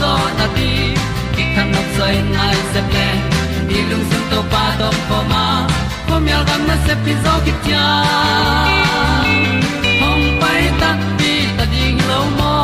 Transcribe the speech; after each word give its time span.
zo 0.00 0.12
na 0.38 0.46
ti 0.56 0.70
ki 1.34 1.44
kan 1.54 1.66
nok 1.74 1.88
sai 1.96 2.14
nai 2.36 2.56
se 2.72 2.80
ple 2.90 3.08
ni 3.68 3.78
lung 3.90 4.04
sun 4.10 4.22
to 4.30 4.40
pa 4.52 4.64
do 4.80 4.88
po 5.08 5.18
ma. 5.32 5.44
Po 6.06 6.14
mi 6.24 6.30
al 6.38 6.44
gam 6.48 6.62
na 6.68 6.76
se 6.86 6.94
pi 7.04 7.12
zo 7.24 7.34
ki 7.46 7.52
tia 7.64 7.86
hong 10.02 10.26
pai 10.42 10.62
ta 10.80 10.90
pi 11.18 11.32
ta 11.56 11.64
ding 11.72 11.98
lo 12.10 12.20
mo 12.38 12.54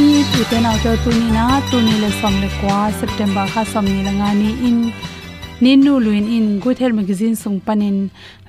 ni 0.00 0.24
tu 0.32 0.40
te 0.50 0.58
nau 0.64 0.76
te 0.82 0.92
tu 1.04 1.10
ni 1.20 1.28
na 1.36 1.46
tu 1.70 1.76
ni 1.86 1.94
le 2.02 2.10
som 2.20 2.34
le 2.42 2.48
kwa 2.58 2.80
september 3.00 3.44
kha 3.52 3.62
som 3.72 3.84
ni 3.92 4.00
la 4.08 4.12
nga 4.18 4.30
ni 4.42 4.50
in. 4.70 4.80
Ninu 5.64 5.92
luin 6.04 6.26
in 6.36 6.46
good 6.64 6.78
health 6.80 6.96
magazine 6.98 7.36
sung 7.36 7.58
panin 7.66 7.96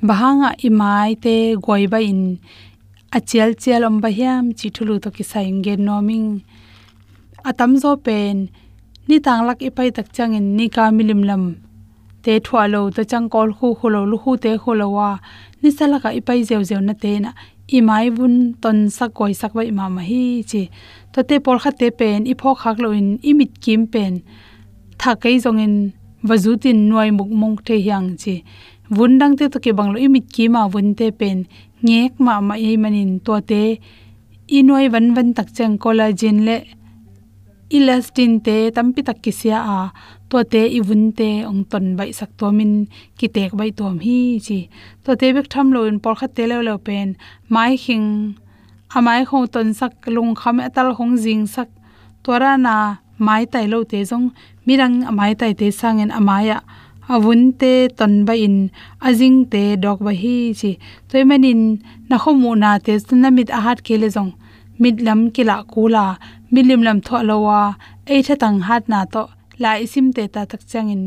bahanga 0.09 0.49
imai 0.67 1.09
te 1.23 1.35
goiba 1.65 1.99
in 2.11 2.21
achial 3.11 3.51
chial 3.61 3.83
om 3.83 3.95
bahiam 4.03 4.43
chi 4.57 4.67
thulu 4.75 4.95
to 5.03 5.09
ki 5.11 5.23
saing 5.31 5.59
gen 5.65 5.83
noming. 5.85 6.27
Atam 7.49 7.71
zo 7.83 7.91
pen, 8.05 8.49
ni 9.07 9.17
tang 9.25 9.45
lak 9.47 9.59
ipai 9.59 9.89
tak 9.97 10.07
chang 10.15 10.33
in 10.39 10.55
ni 10.57 10.65
ka 10.75 10.83
milim 10.97 11.21
lam. 11.29 11.43
Te 12.23 12.33
thwalo 12.45 12.81
to 12.95 13.03
chang 13.11 13.27
kol 13.33 13.49
khu 13.57 13.67
khulo 13.79 14.01
lu 14.11 14.17
khu 14.23 14.31
te 14.43 14.51
kholowa 14.63 15.09
ni 15.61 15.69
salaka 15.77 16.09
ipai 16.19 16.39
zeu 16.49 16.61
zeu 16.69 16.81
na 16.87 16.93
te 17.03 17.11
na 17.23 17.31
imai 17.77 18.07
bun 18.17 18.35
ton 18.61 18.77
sak 18.97 19.11
koi 19.17 19.33
sak 19.41 19.51
bai 19.57 19.69
ma 19.77 19.85
ma 19.95 20.01
hi 20.09 20.23
chi. 20.49 20.61
To 21.13 21.19
te 21.29 21.35
por 21.45 21.57
kha 21.63 21.71
te 21.79 21.87
pen, 21.99 22.19
i 22.31 22.33
pho 22.41 22.49
khak 22.61 22.77
lo 22.83 22.89
in 22.99 23.09
imit 23.29 23.51
kim 23.63 23.81
pen. 23.93 24.13
Tha 24.99 25.11
kai 25.23 25.35
zong 25.43 25.59
in 25.65 25.75
wazutin 26.27 26.79
noi 26.91 27.09
muk 27.17 27.31
mong 27.41 27.57
the 27.65 27.75
hyang 27.85 28.09
chi 28.21 28.35
vundang 28.97 29.33
te 29.39 29.47
to 29.47 29.57
ke 29.63 29.71
banglo 29.79 29.97
imit 30.05 30.25
ki 30.35 30.45
ma 30.53 30.67
vun 30.73 30.93
te 30.99 31.07
pen. 31.19 31.47
Ngek 31.85 32.19
ma 32.25 32.33
ma 32.47 32.55
ei 32.67 32.75
manin 32.83 33.19
to 33.25 33.39
te. 33.49 33.63
Inoi 34.57 34.85
van 34.93 35.07
van 35.15 35.33
tak 35.37 35.49
chang 35.55 35.75
collagen 35.83 36.37
le. 36.47 36.57
Elastin 37.71 38.33
te, 38.45 38.57
tampi 38.75 39.01
tak 39.07 39.23
kisia 39.23 39.57
a. 39.77 39.79
To 40.29 40.43
te 40.43 40.61
ibun 40.77 41.03
te, 41.17 41.29
ong 41.49 41.63
ton 41.71 41.95
bai 41.97 42.11
sak 42.19 42.31
to 42.39 42.51
min. 42.57 42.73
Ki 43.17 43.27
tek 43.35 43.55
bai 43.59 43.71
tom 43.71 43.99
hi, 44.05 44.39
chi. 44.45 44.59
To 45.03 45.15
te 45.15 45.31
bek 45.35 45.47
tham 45.53 45.71
lo 45.75 45.87
in 45.89 45.99
por 46.03 46.15
kha 46.19 46.27
te 46.35 46.43
lo 46.51 46.59
lo 46.67 46.75
pen. 46.87 47.15
Mai 47.53 47.71
hing 47.83 48.35
amai 48.97 49.23
khong 49.29 49.47
ton 49.53 49.73
sak 49.79 49.93
lung 50.15 50.35
kham 50.35 50.59
e 50.59 50.63
atal 50.67 50.89
hong 50.97 51.15
jing 51.23 51.47
sak. 51.47 51.69
Tora 52.23 52.51
na 52.65 52.75
mai 53.17 53.43
tai 53.51 53.65
lo 53.71 53.79
te 53.91 53.99
jong 54.09 54.27
mirang 54.65 54.95
amai 55.09 55.31
tai 55.39 55.53
te 55.59 55.67
sangen 55.79 56.11
amaya 56.19 56.57
avun 57.15 57.41
te 57.61 57.71
ton 57.97 58.13
ba 58.27 58.33
in 58.45 58.57
ajing 59.07 59.39
te 59.51 59.61
dok 59.83 59.99
ba 60.05 60.11
hi 60.21 60.35
chi. 60.59 60.71
Toy 61.09 61.23
manin 61.29 61.61
na 62.09 62.15
khomu 62.23 62.51
na 62.63 62.69
te 62.85 62.93
na 63.21 63.29
mit 63.37 63.49
a 63.57 63.59
hat 63.65 63.79
kele 63.87 64.07
jong 64.15 64.31
mit 64.81 64.95
lam 65.05 65.21
kila 65.35 65.55
kula 65.71 66.05
milim 66.53 66.81
lam 66.87 66.99
tho 67.05 67.17
lowa 67.29 67.59
ei 68.11 68.21
tha 68.27 68.35
tang 68.41 68.59
hat 68.67 68.83
na 68.91 68.99
to, 69.13 69.23
la 69.61 69.71
isim 69.83 70.07
te 70.15 70.23
ta 70.33 70.41
tak 70.51 70.61
changin. 70.71 71.03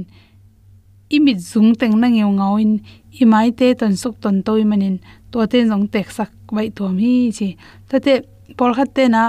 Imit 1.17 1.39
zung 1.51 1.71
teng 1.81 1.95
na 2.01 2.07
ngeu 2.09 2.31
ngawin, 2.39 2.73
imai 3.21 3.49
te 3.59 3.67
ton 3.81 3.95
suk 4.03 4.15
ton 4.23 4.37
toy 4.47 4.63
manin 4.71 4.97
to 5.31 5.39
te 5.53 5.59
jong 5.71 5.87
tek 5.95 6.09
sak 6.17 6.31
bai 6.55 6.69
to 6.77 6.85
mi 6.99 7.13
chi. 7.37 7.49
Ta 7.89 7.97
te 8.05 8.13
por 8.59 8.71
khat 8.77 8.91
te 8.97 9.05
na 9.15 9.23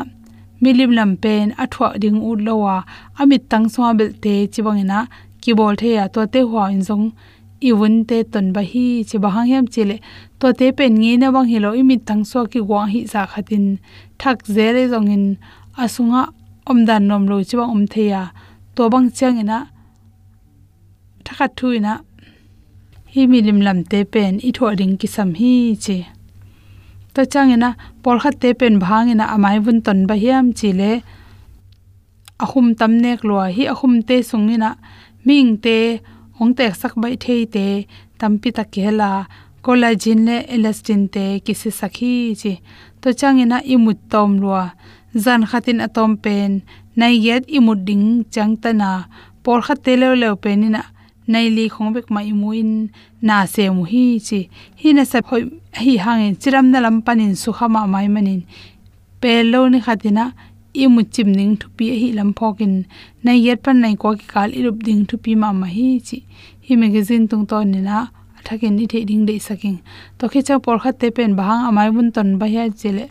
milim 0.62 0.92
lam 0.98 1.12
pen 1.24 1.48
athwa 1.64 1.88
ding 2.02 2.20
u 2.30 2.32
lowa 2.48 2.76
amit 3.22 3.44
tang 3.52 3.68
swa 3.74 3.88
bel 3.98 4.12
te 4.24 4.34
chiwangena 4.54 5.00
ki 5.46 5.54
bol 5.54 5.76
the 5.82 5.90
ya, 5.98 6.08
to 6.14 6.26
te 6.34 6.42
hwa 6.42 6.64
in 6.74 6.82
zong, 6.82 7.06
i 7.62 7.72
wun 7.80 7.96
te 8.10 8.24
ton 8.24 8.48
ba 8.56 8.62
hi, 8.72 9.04
che 9.10 9.18
ba 9.24 9.30
hang 9.36 9.50
hem 9.54 9.68
chile 9.74 9.98
to 10.40 10.54
te 10.60 10.72
pen 10.78 10.98
ngi 11.02 11.12
na 11.22 11.30
wang 11.36 11.46
hilo 11.52 11.70
imit 11.82 12.02
tang 12.08 12.24
so 12.32 12.46
ki 12.52 12.62
wa 12.70 12.86
hi 12.94 13.06
za 13.12 13.22
khatin 13.32 13.66
thak 14.18 14.42
zere 14.56 14.84
zong 14.94 15.08
in 15.16 15.26
asunga 15.84 16.24
omdan 16.72 17.04
nom 17.10 17.24
lo 17.30 17.38
chi 17.50 17.56
bang 17.60 17.72
om 17.76 17.86
the 17.94 18.04
ya, 18.14 18.24
to 18.76 18.90
bang 18.90 19.08
chang 19.18 19.38
ina 19.44 19.60
thakha 21.26 21.48
thuina 21.58 21.94
hi 23.14 23.22
milim 23.32 23.60
lam 23.68 23.80
te 23.92 24.00
pen, 24.14 24.34
i 24.48 24.50
tho 24.58 24.66
ring 24.80 24.98
ki 25.00 25.08
sam 25.16 25.30
hi 25.40 25.54
chi 25.86 25.98
to 27.14 27.22
changena 27.34 27.70
por 28.04 28.18
khat 28.22 28.36
te 28.42 28.50
pen 28.60 28.74
bhangena 28.84 29.26
amai 29.36 29.58
bun 29.66 29.78
ton 29.86 30.00
ba 30.10 30.16
hiam 30.24 30.46
chile 30.60 30.92
ahum 32.44 32.68
tam 32.80 32.92
nek 33.04 33.20
lo 33.30 33.36
hi 33.58 33.64
ahum 33.74 33.94
te 34.08 34.16
sungina 34.30 34.70
ming 35.26 35.52
te 35.66 35.78
ong 36.40 36.54
tek 36.58 36.74
sak 36.82 36.94
bai 37.02 37.16
thei 37.24 37.42
te 37.56 37.66
tampi 38.20 38.50
ta 38.58 38.64
kela 38.74 39.12
collagen 39.66 40.20
le 40.28 40.38
elastin 40.56 41.04
te 41.14 41.26
kisi 41.46 41.70
sakhi 41.80 42.14
chi. 42.42 42.54
To 43.02 43.08
changena 43.20 43.58
imut 43.74 44.00
tom 44.12 44.32
lua. 44.42 44.64
Zan 45.24 45.42
khatin 45.50 45.80
atom 45.86 46.12
pen 46.24 46.52
nai 47.00 47.16
yet 47.26 47.44
imut 47.58 47.80
ding 47.88 48.08
changtana 48.34 48.92
por 49.44 49.60
khat 49.66 49.80
te 49.86 49.94
le 50.02 50.08
le 50.22 50.30
penina 50.44 50.82
nei 51.32 51.48
li 51.56 51.66
khong 51.74 51.92
bek 51.96 52.08
imu 52.32 52.50
in, 52.62 52.72
na 53.28 53.36
se 53.54 53.64
mu 53.76 53.84
hi 53.92 54.06
chi. 54.28 54.40
Hi 54.82 54.90
na 54.94 55.04
sa 55.12 55.20
phoi 55.28 55.44
hi 55.84 55.94
hangin 56.04 56.36
chiram 56.42 56.68
na 56.72 56.80
lam 56.86 56.98
panin 57.06 57.34
su 57.42 57.50
khama 57.58 57.82
mai 57.94 58.08
manin. 58.16 58.42
Pe 59.22 59.32
lo 59.52 59.60
ni 59.70 59.80
khatina 59.86 60.26
i 60.82 60.88
mu 60.94 61.02
chim 61.14 61.30
ning 61.40 61.54
thu 61.62 61.68
pi 61.78 61.86
hi 62.02 62.10
lam 62.18 62.30
phokin 62.40 62.74
nei 63.26 63.38
yet 63.46 63.60
pan 63.66 63.82
nai 63.84 63.96
ko 64.02 64.10
ki 64.20 64.28
kal 64.34 64.50
irup 64.60 64.78
ding 64.88 65.02
thu 65.10 65.16
pi 65.24 65.32
ma 65.42 65.50
ma 65.62 65.68
hi 65.76 65.88
chi. 66.08 66.20
Hi 66.66 66.74
magazine 66.84 67.28
tung 67.32 67.46
to 67.50 67.58
ni 67.72 67.80
na 67.88 67.98
thakin 68.46 68.76
ni 68.78 68.86
the 68.92 69.06
ding 69.10 69.26
dei 69.26 69.40
saking. 69.48 69.78
To 70.18 70.30
khe 70.32 70.42
cha 70.48 70.60
por 70.60 70.78
khat 70.84 71.00
te 71.00 71.10
pen 71.18 71.36
bahang 71.40 71.62
amai 71.70 71.90
bun 71.96 72.12
ton 72.16 72.38
ba 72.40 72.48
ya 72.56 72.64
chile 72.82 73.06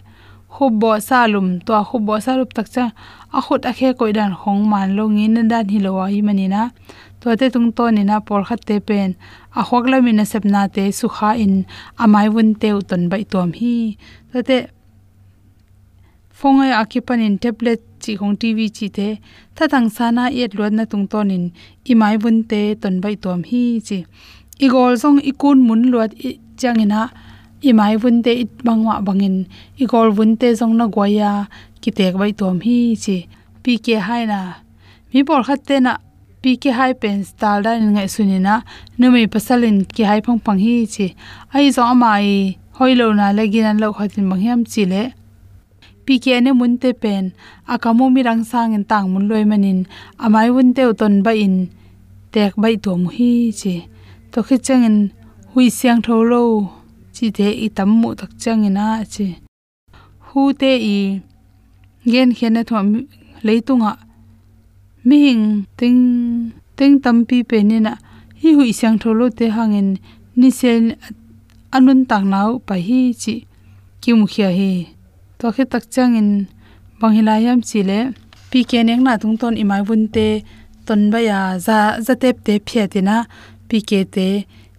khubbo 0.54 0.90
salum 1.08 1.48
to 1.66 1.72
khub 1.72 1.86
khubbo 1.90 2.14
salup 2.26 2.50
tak 2.56 2.68
cha. 2.74 2.84
A 3.32 3.40
khut 3.46 3.62
a 3.70 3.72
khe 3.78 3.88
koi 3.98 4.12
dan 4.18 4.32
khong 4.40 4.62
man 4.72 4.96
lo 4.96 5.04
ngin 5.16 5.34
na 5.34 5.42
dan 5.52 5.68
hi 5.72 5.78
lo 5.86 5.90
wa 5.98 6.06
hi 6.12 6.20
mani 6.28 6.46
na. 6.54 6.62
To 7.20 7.36
te 7.40 7.46
tung 7.54 7.72
to 7.76 7.84
ni 7.96 8.02
na 8.10 8.20
por 8.20 8.44
khat 8.48 8.60
te 8.68 8.76
pen. 8.88 9.10
A 9.58 9.62
khok 9.68 9.84
la 9.90 10.00
min 10.06 10.24
sep 10.32 10.44
na 10.44 10.68
te 10.74 10.84
su 10.98 11.08
kha 11.16 11.30
in. 11.44 11.54
Amai 12.02 12.26
bun 12.34 12.54
te 12.60 12.68
uton 12.78 13.02
bai 13.10 13.24
tom 13.32 13.52
hi. 13.58 13.74
To 14.32 14.42
te 14.48 14.56
fongai 16.44 16.72
akipan 16.76 17.24
in 17.24 17.36
tablet 17.42 17.80
chi 18.04 18.12
hong 18.20 18.36
tv 18.40 18.58
chi 18.76 18.86
te 18.96 19.08
tha 19.56 19.64
thang 19.72 19.88
sana 19.96 20.24
yet 20.38 20.52
lot 20.58 20.72
na 20.78 20.84
tung 20.92 21.06
ton 21.12 21.30
in 21.36 21.44
imai 21.92 22.16
bun 22.22 22.36
te 22.50 22.60
ton 22.82 22.94
bai 23.04 23.14
tom 23.24 23.40
hi 23.50 23.62
chi. 23.86 23.98
Igol 24.64 24.92
song 25.02 25.18
kun 25.40 25.58
mun 25.68 25.82
lot 25.92 26.10
i 26.28 26.30
imai 27.70 27.94
bun 28.02 28.16
te 28.24 28.32
it 28.42 28.50
bangwa 28.66 28.94
bangin 29.06 29.36
igol 29.82 30.08
bun 30.16 30.36
te 30.40 30.48
jong 30.58 30.74
na 30.78 30.86
goya 30.96 31.32
ki 31.80 31.90
tek 31.98 32.14
bai 32.20 32.32
tom 32.40 32.60
hi 32.66 32.78
chi. 33.04 33.16
Pk 33.62 33.86
haina 34.06 34.40
mi 35.12 35.24
por 35.28 35.40
khat 35.46 35.60
te 35.68 35.76
na 35.86 35.92
pk 36.42 36.76
hai 36.78 36.92
pen 36.92 37.18
style 37.30 37.62
da 37.64 37.72
ngai 37.94 38.08
sunina 38.14 38.54
numi 38.98 39.22
pasalin 39.32 39.76
ki 39.94 40.02
hai 40.10 40.20
phang 40.26 40.40
phang 40.44 40.60
hi 40.64 40.76
chi. 40.94 41.06
Ai 41.54 41.66
zo 41.76 41.82
amai 41.92 42.28
hoilo 42.78 43.06
na 43.18 43.26
legin 43.38 43.66
an 43.70 43.78
lo 43.82 43.88
khatin 43.96 44.24
mangyam 44.30 44.60
chi 44.72 44.84
le 44.92 45.04
pk 46.06 46.26
ne 46.44 46.50
mun 46.58 46.74
te 46.82 46.90
pen 47.02 47.24
akamu 47.72 48.04
mi 48.14 48.20
rang 48.28 48.42
sang 48.50 48.74
en 48.76 48.84
tang 48.90 49.06
mun 49.12 49.24
loi 49.30 49.44
manin 49.50 49.80
amai 50.24 50.48
un 50.58 50.68
te 50.76 50.82
ton 51.00 51.14
ba 51.24 51.32
in 51.44 51.56
tek 52.34 52.52
bai 52.62 52.74
to 52.84 52.92
mu 53.02 53.08
hi 53.16 53.30
che 53.60 53.74
to 54.32 54.38
khi 54.46 54.56
chang 54.66 54.84
en 54.88 54.98
hui 55.52 55.66
siang 55.78 56.00
tho 56.06 56.14
lo 56.30 56.42
chi 57.14 57.26
te 57.38 57.46
i 57.64 57.66
tam 57.76 57.90
mu 58.00 58.08
tak 58.20 58.30
chang 58.42 58.60
changina 58.62 58.86
che 59.14 59.26
hu 60.34 60.52
te 60.52 60.72
i, 60.96 61.20
gen 62.12 62.30
khena 62.36 62.62
thom 62.70 62.86
leitunga. 63.46 63.92
Mi 65.04 65.16
hing 65.24 65.44
ting 65.78 66.00
ting 66.76 66.94
tampi 67.04 67.38
pe 67.50 67.58
ni 67.62 67.78
na 67.86 67.92
hi 68.40 68.48
hui 68.56 68.72
siang 68.78 68.98
tho 69.02 69.10
lo 69.18 69.26
te 69.38 69.46
hangin 69.56 69.88
ni 70.40 70.48
sen 70.60 70.82
anun 71.76 72.00
tak 72.10 72.24
nau 72.32 72.50
pa 72.66 72.74
hi 72.86 73.00
chi. 73.22 73.34
Ki 74.02 74.10
khia 74.32 74.48
hi 74.58 74.93
to 75.44 75.50
khe 75.56 75.64
tak 75.72 75.84
chang 75.94 76.12
in 76.20 76.28
bang 77.00 77.14
hilayam 77.16 77.58
chile 77.68 77.98
pk 78.50 78.72
nek 78.88 79.00
na 79.06 79.12
tung 79.22 79.36
ton 79.40 79.54
imai 79.62 79.82
bun 79.88 80.02
te 80.14 80.28
ton 80.86 81.00
ba 81.12 81.18
ya 81.30 81.40
za 81.66 81.78
za 82.06 82.14
tep 82.22 82.36
te 82.46 82.54
phe 82.68 82.82
te 82.92 83.00
na 83.08 83.16
pk 83.68 83.90
te 84.14 84.28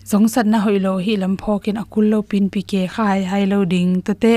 zong 0.10 0.28
sat 0.34 0.45
na 0.52 0.57
hoilo 0.66 0.94
hi 1.06 1.14
lam 1.22 1.34
phokin 1.42 1.78
akul 1.81 2.06
lo 2.12 2.19
pin 2.30 2.45
pk 2.54 2.72
khai 2.95 3.19
hai 3.31 3.44
lo 3.52 3.60
ding 3.74 3.92
to 4.06 4.14
te. 4.24 4.34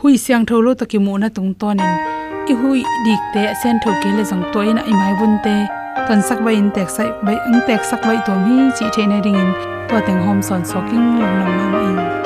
Hui 0.00 0.14
siang 0.24 0.44
tholo 0.48 0.70
to 0.78 0.84
ki 0.90 0.98
mu 1.04 1.12
na 1.22 1.28
tung 1.36 1.52
tonin 1.60 1.92
ki 2.46 2.54
hui 2.60 2.80
dik 3.06 3.22
te 3.34 3.42
sen 3.62 3.76
tho 3.82 3.90
ke 4.02 4.10
le 4.16 4.22
zong 4.30 4.44
to 4.52 4.60
in 4.70 4.78
imai 4.92 5.12
bun 5.20 5.34
te. 5.44 5.56
Ton 6.06 6.20
sak 6.28 6.38
ba 6.44 6.50
in 6.60 6.68
tek 6.76 6.88
sai 6.96 7.08
ba 7.24 7.32
ang 7.48 7.60
tek 7.68 7.82
sak 7.90 8.00
bai 8.08 8.18
to 8.26 8.32
mi 8.44 8.56
chi 8.76 8.86
the 8.94 9.02
na 9.10 9.18
ding 9.24 9.40
in 9.42 9.50
to 9.88 9.96
teng 10.06 10.20
hom 10.26 10.38
son 10.48 10.62
soking 10.70 11.06
long 11.20 11.34
nam 11.40 11.50
nam 11.58 11.74
in. 11.88 12.23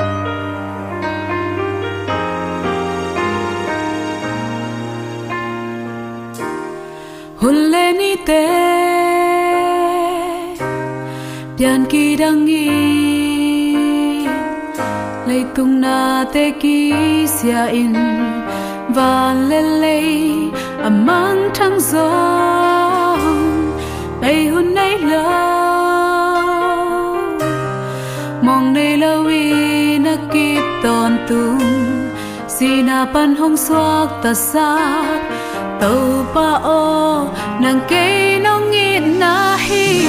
Hulle 7.42 7.84
ni 7.98 8.12
te 8.28 8.44
pian 11.56 11.80
ki 11.90 12.04
dang 12.20 12.46
i 12.46 12.66
lấy 15.28 15.42
tung 15.54 15.74
na 15.80 15.98
te 16.32 16.44
ki 16.60 16.78
sia 17.36 17.62
in. 17.82 17.94
Và 18.88 19.34
lê 19.48 19.62
lê 19.62 20.02
amang 20.82 21.50
thang 21.54 21.80
gió 21.80 23.16
bay 24.20 24.46
hun 24.46 24.74
nay 24.74 24.98
lo 24.98 25.22
mong 28.42 28.72
nay 28.72 28.96
lâu 28.96 29.22
vi 29.22 29.98
na 29.98 30.16
kịp 30.32 30.62
ton 30.82 31.16
tung 31.28 31.58
sina 32.48 33.06
pan 33.14 33.34
hong 33.34 33.56
xoak 33.56 34.08
ta 34.22 34.34
sak 34.34 35.37
tàu 35.80 36.26
pa 36.34 36.52
ô 36.62 37.26
nàng 37.60 37.80
cây 37.88 38.40
nong 38.40 38.70
nghĩ 38.70 38.98
na 38.98 39.56
hi 39.56 40.06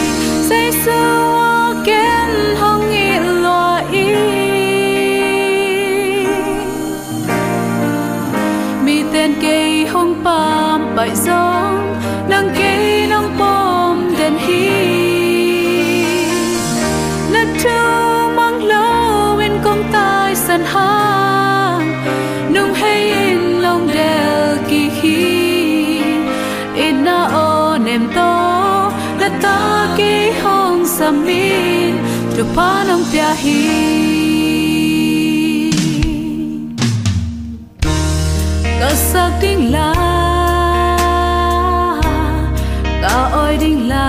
say 0.50 0.72
sưa 0.86 1.84
ken 1.86 2.56
hong 2.60 2.92
nghĩ 2.92 3.20
lo 3.20 3.82
mi 8.86 9.04
tên 9.14 9.34
cây 9.42 9.88
hong 9.88 10.14
pam 10.24 10.96
bại 10.96 11.10
gió 11.16 11.72
nàng 12.30 12.50
cây 12.58 13.08
nong 13.10 13.36
pom 13.40 14.16
đèn 14.20 14.38
hi 14.38 14.99
nem 29.20 29.34
ta 29.44 29.58
ki 29.98 30.14
hong 30.42 30.82
samin 30.98 31.94
tu 32.36 32.44
pa 32.56 32.70
nong 32.88 33.06
pia 33.12 33.30
hi 33.42 33.60
ka 38.80 38.90
sak 39.10 39.32
ding 39.44 39.64
la 39.76 39.90
ka 43.04 43.16
oi 43.44 43.54
ding 43.64 43.82
la. 43.92 44.06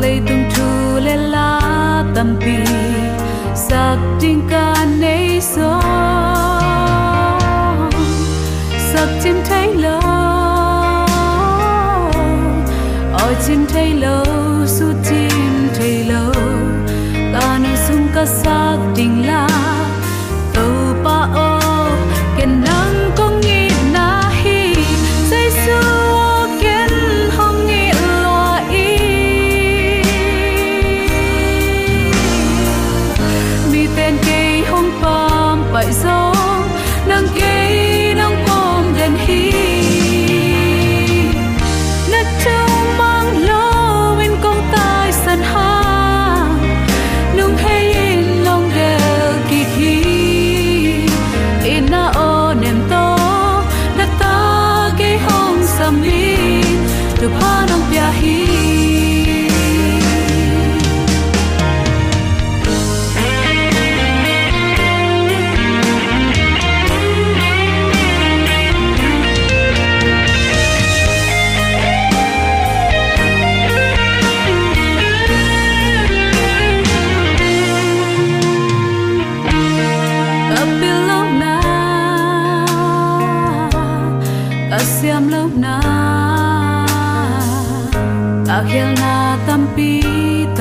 Lay 0.00 0.16
tung 0.28 0.44
thu 0.54 0.66
le 1.06 1.16
la 1.34 1.50
tam 2.14 2.30
pi 2.42 2.56
sak 3.66 3.98
ding 4.20 4.42
ka 4.50 4.73
dại 35.84 35.92
dỗ 35.92 36.33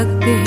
takte 0.03 0.42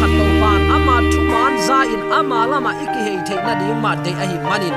khat 0.00 0.10
to 0.18 0.24
pan 0.40 0.60
ama 0.76 0.96
thu 1.12 1.20
man 1.32 1.52
za 1.66 1.78
in 1.94 2.02
ama 2.18 2.40
lama 2.52 2.85
thế 3.26 3.36
na 3.46 3.52
ding 3.60 3.80
ma 3.84 3.92
te 4.04 4.10
a 4.22 4.24
hi 4.30 4.38
manin. 4.48 4.76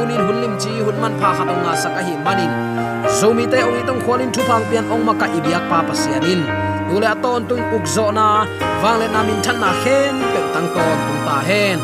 Unin 0.00 0.20
hun 0.26 0.38
lim 0.42 0.54
chi 0.62 0.72
hun 0.84 0.96
man 1.02 1.14
pha 1.20 1.30
khat 1.36 1.48
nga 1.62 1.72
sak 1.82 1.94
a 2.00 2.02
hi 2.08 2.14
manin. 2.26 2.52
Zomi 3.18 3.44
te 3.52 3.58
ong 3.66 3.78
itong 3.80 4.00
khwalin 4.04 4.30
thu 4.34 4.40
phang 4.48 4.64
pian 4.70 4.84
ong 4.94 5.04
maka 5.08 5.26
ibiak 5.38 5.64
pa 5.70 5.78
in, 5.80 5.94
sianin. 6.02 6.40
Tule 6.88 7.06
aton 7.14 7.42
tung 7.48 7.64
uk 7.76 7.84
zo 7.94 8.06
na 8.18 8.26
wangle 8.82 9.06
na 9.14 9.20
min 9.28 9.38
than 9.44 9.56
na 9.62 9.70
hen 9.82 10.14
pe 10.32 10.40
tang 10.54 10.68
ton 10.74 10.96
tung 11.06 11.20
ta 11.26 11.36
hen. 11.48 11.78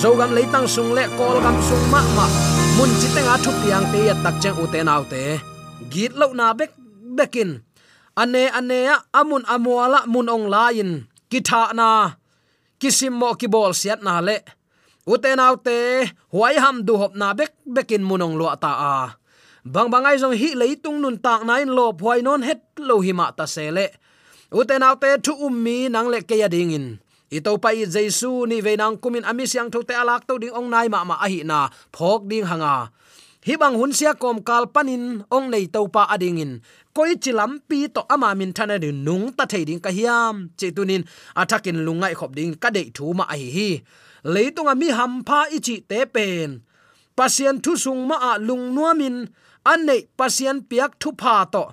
Zogam 0.00 0.30
leitang 0.36 0.68
sung 0.74 0.90
le 0.96 1.04
kol 1.18 1.36
gam 1.44 1.56
sung 1.68 1.84
ma 1.92 2.00
ma 2.16 2.26
mun 2.76 2.90
chitenga 3.00 3.34
thu 3.44 3.50
piang 3.60 3.86
te 3.92 3.98
ya 4.08 4.14
tak 4.24 4.34
chang 4.42 4.56
ute 4.62 4.80
nau 4.88 5.02
te. 5.12 5.22
Git 5.92 6.12
lo 6.20 6.26
na 6.38 6.46
bek 6.58 6.70
bekin. 7.16 7.50
Ane 8.22 8.42
ane 8.58 8.78
ya 8.88 8.96
amun 9.20 9.42
amwala 9.54 10.00
mun 10.12 10.30
ong 10.34 10.46
lain. 10.54 10.90
Kitha 11.30 11.62
na 11.78 11.88
kisim 12.80 13.14
mo 13.20 13.28
ki 13.40 13.46
bol 13.54 13.72
siat 13.80 14.00
na 14.06 14.14
le 14.26 14.36
ute 15.12 15.30
nau 15.40 15.54
huai 16.32 16.54
ham 16.62 16.76
du 16.86 16.94
hop 17.00 17.12
na 17.20 17.32
bek 17.38 17.52
bekin 17.74 18.04
munong 18.08 18.36
lo 18.40 18.46
ta 18.64 18.72
a. 18.94 18.96
Bang 19.64 19.88
bangai 19.92 20.16
jong 20.20 20.36
hi 20.40 20.50
leitung 20.60 21.00
nun 21.02 21.16
tak 21.24 21.40
nain 21.48 21.68
lo 21.76 21.86
phoi 22.00 22.20
non 22.26 22.42
het 22.48 22.60
lo 22.88 23.00
hi 23.04 23.12
ma 23.12 23.26
ta 23.38 23.44
sele 23.54 23.72
le. 23.76 23.86
Ute 24.58 24.74
thu 25.24 25.32
ummi 25.46 25.88
nang 25.94 26.08
le 26.12 26.18
ke 26.28 26.36
ya 26.42 26.48
ding 26.48 26.72
in. 26.78 26.86
Ito 27.28 27.60
pa 27.60 27.76
i 27.76 27.84
jesu 27.84 28.48
ni 28.48 28.64
ve 28.64 28.72
nang 28.80 28.96
kumin 28.96 29.24
ami 29.24 29.44
siang 29.44 29.68
thote 29.68 29.92
alak 29.92 30.24
to 30.28 30.40
ding 30.40 30.54
ong 30.58 30.68
nai 30.72 30.88
ma 30.88 31.04
ma 31.04 31.16
a 31.20 31.28
hi 31.28 31.40
na 31.44 31.68
phok 31.92 32.24
ding 32.30 32.48
hanga. 32.48 32.88
Hi 33.46 33.54
bang 33.60 33.76
hun 33.76 33.92
sia 33.92 34.12
kom 34.16 34.40
kal 34.48 34.64
panin 34.74 35.24
ong 35.28 35.46
nei 35.52 35.68
to 35.68 35.84
pa 35.92 36.08
ading 36.08 36.40
in. 36.40 36.52
Koi 36.96 37.20
chilam 37.22 37.60
pi 37.68 37.88
to 37.92 38.00
ama 38.08 38.32
min 38.32 38.52
thana 38.56 38.76
din 38.80 39.04
nung 39.04 39.32
ta 39.36 39.44
thei 39.44 39.64
ding 39.68 39.80
ka 39.84 39.90
hiam. 39.92 40.34
Che 40.58 40.72
tunin 40.76 41.04
athakin 41.36 41.84
lungai 41.86 42.16
khop 42.18 42.32
ding 42.38 42.56
ka 42.62 42.68
dei 42.76 42.88
thu 42.96 43.12
ma 43.18 43.24
a 43.28 43.36
hi 43.36 43.48
hi 43.56 43.70
leitung 44.34 44.68
ami 44.72 44.88
ham 44.98 45.12
pha 45.28 45.40
ichi 45.56 45.76
te 45.90 46.00
pen. 46.14 46.50
Pasien 47.16 47.56
thu 47.64 47.72
sung 47.84 48.02
ma 48.08 48.16
a 48.30 48.32
lung 48.48 48.66
nuamin, 48.74 49.16
an 49.70 49.80
nei 49.88 50.00
pasien 50.18 50.56
piak 50.68 50.90
thu 51.00 51.10
pha 51.20 51.34
to. 51.52 51.64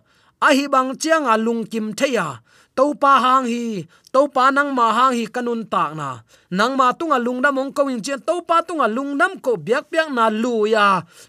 A 0.47 0.50
hi 0.57 0.65
bang 0.74 0.91
chiang 1.01 1.25
a 1.33 1.35
lung 1.45 1.63
kim 1.71 1.88
theya 2.00 2.27
to 2.75 2.93
pa 3.01 3.12
hang 3.24 3.45
hi 3.47 3.88
to 4.13 4.27
pa 4.35 4.51
nang 4.51 4.75
ma 4.77 4.88
hang 4.97 5.13
hi 5.17 5.25
kanun 5.35 5.63
tak 5.74 5.91
na. 6.00 6.09
Nang 6.57 6.74
ma 6.79 6.91
tunga 6.91 7.17
lungdam 7.25 7.55
mong 7.55 7.71
ong 7.79 7.91
in 7.93 8.01
chen 8.05 8.19
to 8.27 8.35
pa 8.50 8.57
tunga 8.67 8.88
lungdam 8.95 9.39
ko 9.39 9.55
biak 9.55 9.88
biak 9.91 10.09
na 10.12 10.25
lu 10.27 10.67
ya. 10.67 10.88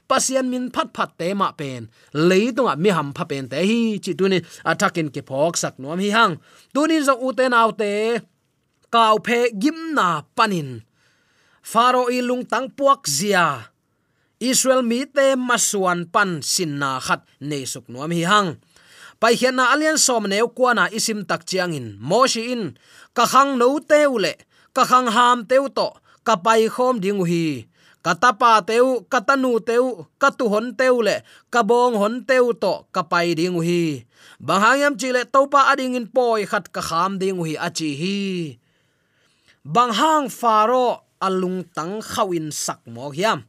Pasien 0.09 0.51
min 0.51 0.71
phat 0.75 0.89
phat 0.97 1.11
te 1.19 1.29
ma 1.41 1.49
pen. 1.59 1.87
Lei 2.29 2.51
tunga 2.57 2.75
mi 2.83 2.91
ham 2.91 3.09
pha 3.17 3.25
pen 3.31 3.47
te 3.53 3.59
hi. 3.63 3.81
Chi 4.03 4.13
tunin 4.19 4.43
atakin 4.71 5.09
ke 5.15 5.23
phok 5.29 5.55
sak 5.63 5.75
nom 5.79 5.99
hi 6.03 6.11
hang. 6.17 6.35
Tunin 6.75 7.03
zo 7.07 7.15
u 7.27 7.29
te 7.39 7.45
nau 7.55 7.71
te 7.81 7.93
kaw 8.95 9.15
phe 9.27 9.39
gim 9.63 9.79
na 9.97 10.27
panin 10.37 10.86
faro 11.67 12.07
i 12.07 12.23
lung 12.23 12.47
tang 12.47 12.71
puak 12.71 13.11
zia. 13.11 13.75
Israel 14.39 14.87
mi 14.87 15.03
te 15.03 15.35
masuan 15.35 16.07
pan 16.07 16.39
sin 16.39 16.79
na 16.79 17.03
khat 17.03 17.27
nei 17.43 17.67
suk 17.67 17.91
nuam 17.91 18.15
hi 18.15 18.23
hang. 18.23 18.63
Pai 19.19 19.35
hian 19.35 19.59
na 19.59 19.75
alian 19.75 19.99
som 19.99 20.31
neu 20.31 20.47
kwana 20.55 20.87
isim 20.95 21.27
tak 21.27 21.43
chiang 21.43 21.75
in 21.75 21.99
moshi 21.99 22.55
in. 22.55 22.79
Ka 23.17 23.27
khang 23.27 23.59
no 23.59 23.83
teule 23.83 24.39
ka 24.77 24.87
khang 24.87 25.11
ham 25.11 25.43
teu 25.51 25.67
to. 25.67 25.91
Ka 26.23 26.39
pai 26.39 26.71
khom 26.71 27.03
ding 27.03 27.19
hi. 27.27 27.67
Ka 28.05 28.15
tapa 28.15 28.63
teu 28.63 29.03
ka 29.11 29.19
tanu 29.27 29.59
teu 29.59 30.07
ka 30.23 30.31
tu 30.31 30.47
hon 30.53 30.71
teule 30.79 31.27
ka 31.51 31.67
bong 31.67 31.99
hon 31.99 32.23
teu 32.29 32.55
to. 32.55 32.87
Ka 32.95 33.03
pai 33.03 33.35
ding 33.35 33.59
hi. 33.59 34.07
Banghayam 34.39 34.95
chile 35.01 35.25
topa 35.27 35.73
ading 35.73 35.99
in 35.99 36.07
poi 36.07 36.47
khat 36.47 36.71
ka 36.71 36.85
kham 36.85 37.19
ding 37.19 37.41
hi 37.43 37.59
achi 37.59 37.91
hi. 37.99 38.21
Banghang 39.67 40.31
faro 40.31 41.06
alung 41.21 41.65
tang 41.77 42.01
khawin 42.01 42.53
sak 42.53 42.85
mo 42.89 43.11
hiam. 43.11 43.45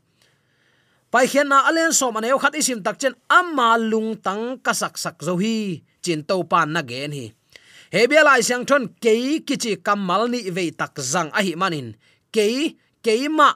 Pai 1.07 1.23
khian 1.23 1.47
na 1.47 1.63
alen 1.63 1.95
som 1.95 2.15
aneu 2.19 2.35
khat 2.35 2.51
isim 2.59 2.83
tak 2.83 2.99
chen 2.99 3.15
amma 3.31 3.79
lung 3.79 4.19
tang 4.19 4.59
kasak 4.59 4.99
sak 4.99 5.23
zo 5.23 5.39
hi, 5.39 5.79
chin 6.03 6.19
to 6.27 6.43
pan 6.43 6.75
na 6.75 6.83
gen 6.83 7.15
hi. 7.15 7.31
He 7.87 8.03
bia 8.11 8.27
lai 8.27 8.43
siang 8.43 8.67
thon 8.67 8.91
ke 8.99 9.39
kichi 9.47 9.79
kamal 9.79 10.27
ni 10.27 10.51
ve 10.51 10.75
tak 10.75 10.99
zang 10.99 11.31
a 11.31 11.39
hi 11.39 11.55
manin. 11.55 11.95
Ke 12.35 12.75
ke 12.99 13.31
ma 13.31 13.55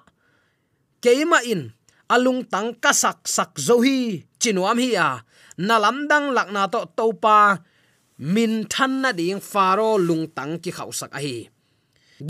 ke 1.04 1.28
ma 1.28 1.44
in 1.44 1.76
alung 2.08 2.48
tang 2.48 2.72
kasak 2.80 3.28
sak 3.28 3.60
zo 3.60 3.84
hi, 3.84 4.24
chinuam 4.40 4.80
hi 4.80 4.96
a. 4.96 5.20
Na 5.60 5.76
lam 5.76 6.08
dang 6.08 6.32
lak 6.32 6.48
na 6.56 6.72
to 6.72 6.88
to 6.96 7.12
pa, 7.20 7.60
min 8.16 8.64
than 8.72 9.04
na 9.04 9.12
ding 9.12 9.44
faro 9.44 10.00
lung 10.00 10.32
tang 10.32 10.56
ki 10.64 10.72
khau 10.72 10.96
sak 10.96 11.12
a 11.12 11.20
hi 11.20 11.51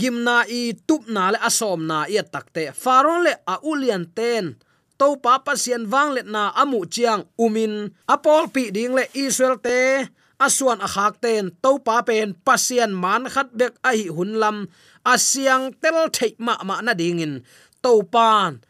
gimna 0.00 0.48
i 0.48 0.72
tupna 0.88 1.32
le 1.32 1.38
asom 1.48 1.80
na 1.90 2.04
i 2.08 2.16
takte 2.34 2.72
faron 2.72 3.20
le 3.26 3.32
a 3.46 3.54
ulian 3.62 4.04
ten. 4.16 4.56
To 5.00 5.18
pa 5.18 5.42
pasien 5.42 5.90
wang 5.92 6.14
let 6.14 6.28
na 6.30 6.54
amu 6.54 6.86
chiang 6.86 7.26
umin. 7.34 7.90
Apol 8.06 8.48
pi 8.54 8.70
ding 8.70 8.94
le 8.94 9.04
israel 9.12 9.58
te. 9.58 10.06
Asuan 10.38 10.80
a 10.82 10.88
khak 10.94 11.18
ten. 11.24 11.50
To 11.62 11.78
pa 11.82 12.02
pen 12.06 12.38
pasien 12.46 12.90
man 12.94 13.26
khat 13.26 13.48
bek 13.58 13.74
a 13.82 13.90
hi 13.96 14.06
hun 14.08 14.38
lam. 14.42 14.56
Asiang 15.02 15.74
tel 15.82 16.06
thei 16.14 16.32
ma 16.38 16.54
ma 16.62 16.78
na 16.84 16.94
dingin 16.94 17.42
to 17.82 18.06
pan 18.06 18.62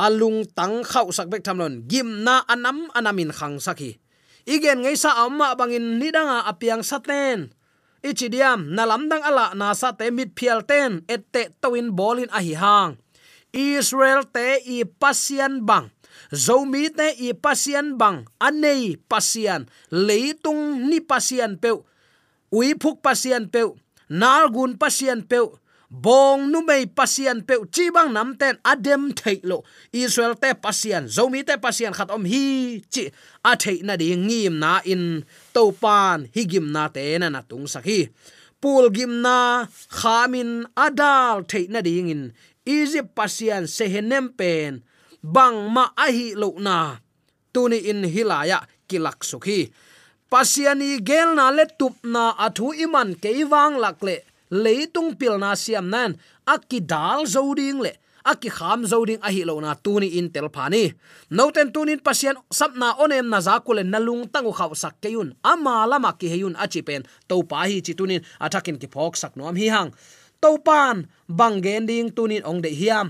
alung 0.00 0.42
tang 0.56 0.82
khau 0.82 1.12
sak 1.12 1.28
bek 1.30 1.44
thamlon 1.44 1.84
gim 1.86 2.24
na 2.24 2.42
anam 2.48 2.88
anamin 2.96 3.30
khang 3.30 3.60
saki. 3.60 4.00
Igen 4.44 4.84
ngei 4.84 4.96
sa 4.96 5.24
amma 5.24 5.56
bangin 5.56 6.00
nidanga 6.00 6.44
apiang 6.48 6.84
saten 6.84 7.52
ichidiam, 8.04 8.68
nalamdang 8.76 9.24
ala 9.24 9.56
na 9.56 9.72
sa 9.72 9.96
te 9.96 10.12
mit 10.12 10.36
phial 10.36 10.60
ten 10.68 11.00
ette 11.08 11.56
towin 11.64 11.88
bolin 11.96 12.28
a 12.28 12.44
hi 12.44 12.52
hang. 12.52 13.00
Israel 13.54 14.28
te 14.28 14.60
i 14.68 14.84
pasian 14.84 15.64
bang. 15.64 15.88
Zomi 16.30 16.90
te 16.92 17.14
i 17.22 17.32
pasian 17.32 17.96
bang. 17.96 18.28
Anei 18.38 19.00
pasian. 19.08 19.70
Leitung 19.88 20.90
ni 20.90 21.00
pasian 21.00 21.56
pe 21.56 21.72
ui 22.54 22.74
phuk 22.78 23.00
pasian 23.02 23.48
pe 23.50 23.64
nargun 24.10 24.76
pasian 24.78 25.24
pe 25.24 25.40
bong 26.02 26.50
nu 26.50 26.58
mei 26.66 26.84
pasian 26.90 27.38
pe 27.46 27.54
chi 27.74 27.84
bang 27.94 28.10
nam 28.16 28.34
ten 28.40 28.58
adem 28.72 29.14
thei 29.20 29.38
lo. 29.50 29.62
Israel 29.92 30.34
te 30.42 30.50
pasian, 30.64 31.04
zomi 31.16 31.40
te 31.46 31.54
pasian 31.64 31.94
khat 31.94 32.10
om 32.16 32.24
hi 32.32 32.44
chi 32.92 33.04
a 33.50 33.52
thei 33.62 33.78
na 33.86 33.94
ding 34.02 34.26
ngim 34.26 34.54
na 34.58 34.72
in 34.92 35.04
to 35.54 35.62
pan 35.82 36.18
hi 36.34 36.42
gim 36.50 36.66
na 36.74 36.82
te 36.94 37.04
na 37.18 37.28
na 37.34 37.40
tung 37.48 37.66
sakhi 37.74 38.00
pul 38.60 38.90
gim 38.96 39.12
na 39.24 39.38
khamin 39.98 40.50
adal 40.86 41.36
thei 41.50 41.64
na 41.72 41.80
ding 41.86 42.08
in 42.14 42.22
egypt 42.66 43.10
pasian 43.18 43.64
sehenem 43.76 44.26
pen, 44.38 44.82
bang 45.34 45.58
ma 45.74 45.84
a 46.04 46.06
hi 46.16 46.26
lo 46.42 46.50
na. 46.66 46.78
Tuni 47.54 47.78
in 47.90 48.02
hilaya 48.14 48.58
kilak 48.88 49.22
sukhi 49.22 49.70
pasiani 50.34 50.98
gel 50.98 51.30
na 51.38 51.54
le 51.54 51.64
tup 51.78 51.94
na 52.02 52.34
athu 52.46 52.74
iman 52.84 53.14
ke 53.22 53.30
wang 53.46 53.78
lak 53.78 54.02
le 54.02 54.16
leitung 54.50 55.16
pilna 55.18 55.56
siam 55.56 55.86
nan 55.94 56.16
akki 56.46 56.80
dal 56.80 57.26
zoding 57.26 57.80
le 57.84 57.92
aki 58.24 58.48
kham 58.48 58.80
zoding 58.88 59.20
a 59.26 59.28
hi 59.34 59.42
lo 59.44 59.60
na 59.60 59.74
tuni 59.84 60.08
in 60.18 60.28
tel 60.34 60.48
phani 60.54 60.84
noten 61.36 61.68
tunin 61.74 62.00
pasien 62.06 62.36
sapna 62.58 62.88
onem 63.02 63.26
na 63.32 63.38
zakule 63.46 63.82
nalung 63.84 64.24
tangu 64.32 64.52
khaw 64.58 64.72
sak 64.82 64.94
keyun 65.02 65.28
ama 65.52 65.74
lama 65.90 66.10
ki 66.18 66.26
heyun 66.32 66.56
achi 66.64 66.80
pen. 66.88 67.02
To 67.28 67.36
pa 67.50 67.58
hi 67.68 67.76
chi 67.86 67.92
tunin 67.98 68.22
athakin 68.44 68.80
ki 68.80 68.88
phok 68.94 69.12
sak 69.22 69.32
nom 69.36 69.56
hi 69.60 69.66
hang. 69.74 69.90
To 70.42 70.50
pan 70.66 70.96
bangen 71.38 71.84
ding 71.90 72.08
tunin 72.16 72.44
ong 72.50 72.60
de 72.64 72.70
hiam. 72.80 73.06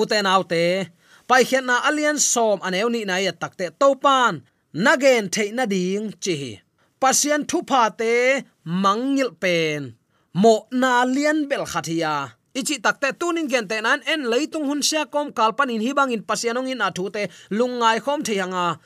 Uten 0.00 0.26
autte 0.32 0.64
pai 1.28 1.42
khet 1.48 1.64
na 1.68 1.76
alien 1.88 2.18
som 2.32 2.58
aneu 2.66 2.88
ni 2.94 3.00
na 3.08 3.16
ya 3.24 3.32
takte 3.42 3.66
to 3.80 3.88
pan 4.04 4.34
nagen 4.84 5.24
theina 5.34 5.64
ding 5.74 6.06
chi 6.24 6.36
pasien 7.00 7.42
thu 7.50 7.58
pha 7.68 7.82
te 8.00 8.14
mangil 8.82 9.30
pen 9.42 9.80
mo 10.34 10.66
na 10.70 11.04
lian 11.04 11.48
bel 11.48 11.64
khathia. 11.66 12.36
Ichi 12.54 12.76
takte 12.84 13.12
tunin 13.16 13.48
gen 13.48 13.68
te 13.68 13.80
nan 13.80 14.00
en 14.06 14.28
leitung 14.28 14.66
hun 14.68 14.82
sia 14.82 15.04
kom 15.06 15.32
kalpan 15.32 15.72
in 15.72 15.80
hibang 15.80 16.12
in 16.12 16.22
pasianong 16.22 16.68
in 16.68 16.84
athu 16.84 17.08
te 17.12 17.28
lungai 17.50 17.98
khom 18.04 18.20
theyanga 18.26 18.76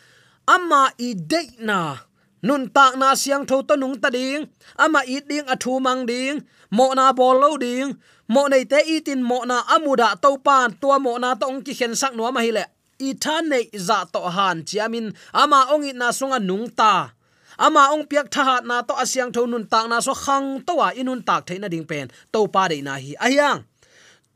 amma 0.46 0.82
i 0.98 1.14
de 1.14 1.40
na. 1.58 1.98
Nun 2.46 2.70
tak 2.70 2.94
na 3.00 3.18
siang 3.18 3.42
tho 3.48 3.62
to 3.66 3.74
nung 3.74 3.98
ta 3.98 4.10
ding. 4.10 4.46
Ama 4.78 5.02
i 5.08 5.18
ding 5.18 5.46
athu 5.50 5.82
mang 5.82 6.06
ding. 6.06 6.46
Mo 6.70 6.94
na 6.94 7.10
bol 7.12 7.34
lo 7.42 7.56
ding. 7.58 7.98
Mo 8.28 8.46
nei 8.46 8.64
te 8.70 8.78
i 8.86 9.00
tin 9.06 9.22
mo 9.22 9.42
na 9.42 9.66
amuda 9.74 10.14
to 10.22 10.38
pan 10.38 10.70
tua 10.80 10.98
mo 11.02 11.18
na 11.18 11.34
tong 11.34 11.62
ki 11.66 11.74
khen 11.74 11.94
sak 11.98 12.14
no 12.14 12.30
ma 12.30 12.40
hi 12.46 12.50
le. 12.54 12.64
I 13.02 13.12
than 13.22 13.48
nei 13.50 13.66
za 13.74 14.04
to 14.12 14.20
han 14.36 14.62
chiamin. 14.68 15.10
Ama 15.34 15.74
ong 15.74 15.90
i 15.90 15.92
na 15.92 16.14
sunga 16.14 16.38
nung 16.38 16.70
ta 16.70 17.15
ama 17.56 17.92
ong 17.96 18.04
piak 18.04 18.28
tha 18.28 18.60
na 18.68 18.84
to 18.84 18.92
asyang 18.94 19.32
tho 19.32 19.48
nun 19.48 19.64
tak 19.72 19.88
na 19.88 20.00
so 20.00 20.12
khang 20.12 20.60
to 20.66 20.76
wa 20.76 20.92
inun 20.92 21.24
tak 21.24 21.48
theina 21.48 21.68
ding 21.72 21.88
pen. 21.88 22.12
To 22.32 22.46
pa 22.48 22.68
de 22.68 22.80
na 22.84 23.00
hi 23.00 23.16
ayang. 23.16 23.64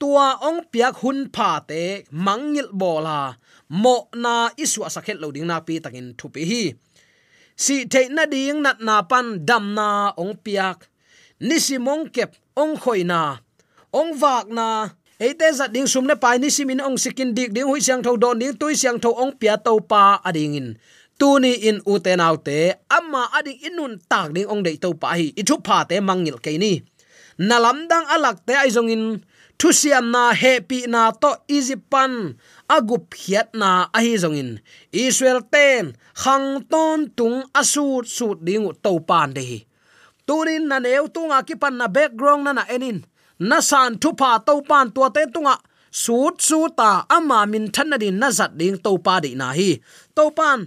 Tua 0.00 0.40
ong 0.40 0.72
piak 0.72 1.04
hun 1.04 1.28
pha 1.28 1.60
te 1.68 2.08
mangil 2.08 2.72
bola 2.72 3.36
mo 3.68 4.08
na 4.16 4.48
isu 4.56 4.80
asakhet 4.88 5.20
lo 5.20 5.28
ding 5.28 5.44
na 5.44 5.60
pi 5.60 5.76
takin 5.84 6.16
thu 6.18 6.32
pi 6.32 6.42
hi. 6.50 6.64
Si 7.56 7.84
theina 7.84 8.24
ding 8.24 8.64
nat 8.64 8.80
na 8.80 9.04
pan 9.04 9.44
dam 9.44 9.76
na 9.76 10.16
ong 10.16 10.40
piak. 10.40 10.88
Nisi 11.44 11.76
mong 11.76 12.08
kep 12.08 12.32
ong 12.56 12.80
khoina 12.80 13.44
ong 13.92 14.10
vak 14.16 14.48
na. 14.48 14.68
Eite 15.20 15.44
za 15.52 15.68
ding 15.68 15.84
sumne 15.84 16.16
pai 16.16 16.40
ni 16.40 16.48
min 16.64 16.80
ong 16.80 16.96
sikin 16.96 17.36
dik 17.36 17.52
ding 17.52 17.68
hui 17.68 17.84
siang 17.84 18.00
tho 18.00 18.16
don 18.16 18.40
ding 18.40 18.56
tui 18.56 18.72
siang 18.72 18.96
tho 18.96 19.12
ong 19.12 19.36
pia 19.36 19.60
to 19.60 19.76
pa 19.84 20.16
ading 20.24 20.56
in 20.56 20.68
tuni 21.20 21.52
in 21.68 21.78
uten 21.92 22.20
autte 22.26 22.58
amma 22.96 23.22
adi 23.38 23.52
inun 23.68 23.94
tak 24.10 24.32
ding 24.34 24.48
ong 24.52 24.62
dei 24.66 24.76
to 24.82 24.90
pa 25.00 25.08
hi 25.18 25.26
ithu 25.40 25.56
pha 25.66 25.78
te 25.88 25.96
mangil 26.08 26.38
ke 26.44 26.52
ni. 26.62 26.72
Nalamdang 27.48 28.06
alak 28.14 28.36
te 28.46 28.54
aizong 28.62 28.90
in 28.94 29.04
thusiam 29.60 30.06
na 30.14 30.32
happy 30.42 30.80
na 30.92 31.02
to 31.22 31.30
izipan, 31.56 32.12
agup 32.76 33.12
hiat 33.20 33.48
na 33.60 33.70
ahi 33.96 34.12
zongin 34.22 34.50
israel 35.06 35.40
ten 35.52 35.84
khang 36.22 36.48
ton 36.72 37.00
tung 37.18 37.38
asut 37.60 38.04
sut 38.16 38.38
ding 38.46 38.66
to 38.84 38.92
pan 39.08 39.30
de 39.36 39.44
tunin 40.30 40.64
na 40.70 40.76
neu 40.84 41.04
tunga 41.14 41.38
ki 41.48 41.54
pan 41.62 41.74
na 41.80 41.86
background 41.96 42.42
na 42.46 42.52
na 42.58 42.64
enin. 42.74 42.98
Na 43.50 43.58
san 43.70 43.98
thu 44.02 44.10
pa 44.20 44.30
to 44.46 44.54
pan 44.70 44.86
tua 44.94 45.08
te 45.16 45.22
tunga, 45.34 45.54
sut 46.02 46.34
su 46.48 46.58
ta 46.78 46.90
ama 47.16 47.38
min 47.52 47.66
than 47.74 47.86
na 47.90 47.96
din 48.02 48.16
na 48.20 48.28
zat 48.38 48.52
ding 48.60 48.78
to 48.84 48.92
pa 49.06 49.14
de 49.24 49.30
na 49.40 49.48
hi. 49.58 49.70
To 50.16 50.30
pan 50.38 50.58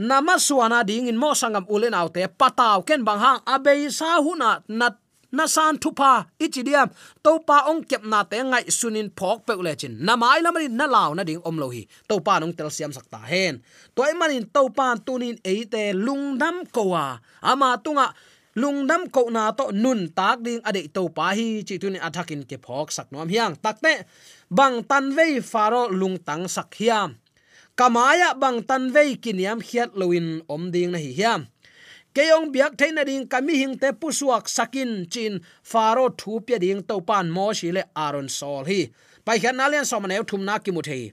nama 0.00 0.40
suana 0.40 0.80
ding 0.80 1.12
in 1.12 1.20
mo 1.20 1.36
sangam 1.36 1.68
ulen 1.68 1.92
autte 1.92 2.24
pataw 2.24 2.80
ken 2.88 3.04
bang 3.04 3.20
hang 3.20 3.40
abei 3.44 3.92
sa 3.92 4.16
huna 4.24 4.64
nat 4.72 4.96
na 5.28 5.44
san 5.44 5.76
thupa 5.76 6.24
ichidiam 6.40 6.88
to 7.20 7.36
pa 7.44 7.68
ong 7.68 7.84
kep 7.84 8.02
na 8.08 8.24
te 8.24 8.40
ngai 8.40 8.64
sunin 8.72 9.12
phok 9.12 9.44
pe 9.44 9.52
le 9.60 9.76
chin. 9.76 10.00
Na 10.00 10.16
mai 10.16 10.40
lamari 10.40 10.72
na 10.72 10.88
law 10.88 11.12
na 11.12 11.22
ding 11.22 11.44
om 11.44 11.60
lo 11.60 11.68
hi. 11.68 11.84
To 12.08 12.16
pa 12.24 12.40
nong 12.40 12.56
tel 12.56 12.72
siam 12.72 12.96
sakta 12.96 13.20
hen. 13.28 13.60
Toy 13.92 14.16
manin 14.16 14.48
to 14.48 14.72
pa 14.72 14.96
tunin 14.96 15.36
eite 15.44 15.92
lungdam 15.92 16.64
kowa. 16.72 17.20
Ama 17.44 17.76
tunga 17.84 18.10
lungdam 18.56 19.06
ko 19.12 19.28
na 19.28 19.52
to 19.52 19.68
nun 19.70 20.08
tak 20.16 20.40
ding 20.40 20.64
ade 20.64 20.88
to 20.96 21.12
pa 21.12 21.36
hi 21.36 21.60
chi 21.60 21.76
tuni 21.76 22.00
athakin 22.00 22.48
ke 22.48 22.56
phok 22.56 22.88
sak 22.88 23.12
nom 23.12 23.28
hiang. 23.28 23.52
Takte 23.60 24.08
bang 24.48 24.80
tan 24.88 25.12
vei 25.12 25.44
faro 25.44 25.92
lungtang 25.92 26.48
sak 26.48 26.72
hiam 26.80 27.20
kamaya 27.76 28.34
bang 28.34 28.62
tan 28.68 28.92
vei 28.94 29.16
kiniam 29.16 29.60
hiat 29.60 29.90
loin 30.00 30.42
om 30.48 30.70
ding 30.70 30.90
na 30.92 30.98
hi 30.98 31.12
hiam. 31.18 31.46
Keong 32.14 32.50
biak 32.50 32.74
theina 32.74 33.04
ding 33.06 33.26
kami 33.30 33.54
hing 33.62 33.78
te 33.78 33.92
pusuak 33.92 34.48
sakin 34.48 35.06
chin 35.12 35.40
faro 35.62 36.08
thu 36.10 36.40
pya 36.46 36.58
ding 36.58 36.82
to 36.82 37.00
pan 37.00 37.30
mo 37.30 37.52
shi 37.52 37.70
le 37.72 37.82
aron 37.94 38.28
sol 38.28 38.64
hi. 38.70 38.90
Pai 39.24 39.38
khan 39.38 39.56
na 39.56 39.66
len 39.70 39.84
som 39.84 40.02
ne 40.06 40.18
thum 40.26 40.42
na 40.44 40.58
ki 40.58 40.70
mu 40.74 40.82
thei. 40.82 41.12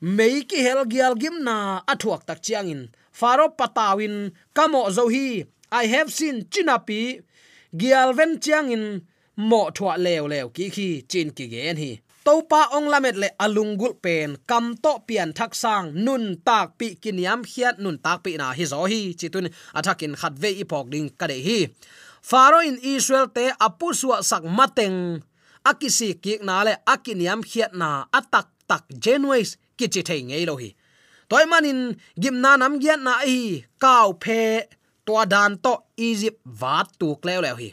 Mei 0.00 0.42
ki 0.48 0.58
hel 0.66 0.84
gial 0.92 1.14
gim 1.20 1.36
na 1.44 1.80
athuak 1.92 2.24
tak 2.28 2.40
chiang 2.44 2.68
in. 2.74 2.82
Faro 3.12 3.48
patawin 3.58 4.32
kamo 4.56 4.88
zo 4.96 5.08
hi. 5.14 5.44
I 5.72 5.84
have 5.92 6.12
seen 6.12 6.44
chinapi 6.52 7.20
gial 7.76 8.14
ven 8.16 8.40
chiang 8.40 8.72
in 8.72 8.84
mo 9.36 9.70
thwa 9.76 9.92
lew 10.04 10.24
lew 10.32 10.46
ki 10.56 10.66
khi 10.74 10.88
chin 11.10 11.28
ki 11.36 11.46
gen 11.52 11.76
hi 11.82 11.92
topa 12.26 12.74
ong 12.74 12.90
lamet 12.90 13.14
le 13.22 13.28
alungul 13.38 13.94
pen 14.02 14.34
kam 14.50 14.74
to 14.82 14.92
pian 15.06 15.30
thak 15.30 15.54
sang, 15.54 15.94
nun 15.94 16.42
tak 16.42 16.74
pi 16.74 16.98
kiniam 17.02 17.46
khiat 17.46 17.78
nun 17.78 18.02
tak 18.02 18.26
pi 18.26 18.34
na 18.34 18.50
hi 18.50 18.64
zo 18.72 18.82
hi 18.90 19.14
chitun 19.14 19.46
athakin 19.78 20.18
khat 20.20 20.34
ve 20.42 20.50
ipok 20.62 20.86
ding 20.90 21.08
ka 21.18 21.30
de 21.30 21.38
hi. 21.46 21.58
Faro 22.28 22.58
in 22.66 22.82
israel 22.82 23.30
te 23.36 23.44
apu 23.66 23.94
suwa 24.00 24.26
sak 24.30 24.42
mateng 24.58 25.22
akisi 25.70 26.18
ki 26.22 26.42
na 26.46 26.66
le 26.66 26.74
akiniam 26.92 27.40
khiat 27.50 27.72
na 27.80 28.10
atak 28.18 28.50
tak 28.70 28.82
genways 29.04 29.54
ki 29.78 29.86
chi 29.92 30.02
thei 30.08 30.20
ngei 30.26 30.44
lo 30.50 30.54
hi. 30.62 30.74
Toy 31.30 31.44
manin 31.50 31.94
gimna 32.18 32.58
nam 32.58 32.74
giat 32.82 33.00
na 33.06 33.22
hi 33.22 33.62
kaw 33.82 34.08
phe 34.22 34.66
to 35.06 35.14
dan 35.32 35.52
to 35.64 35.74
egypt 35.94 36.42
wat 36.58 36.90
tu 36.98 37.14
kleo 37.22 37.38
lew 37.46 37.56
hi 37.62 37.70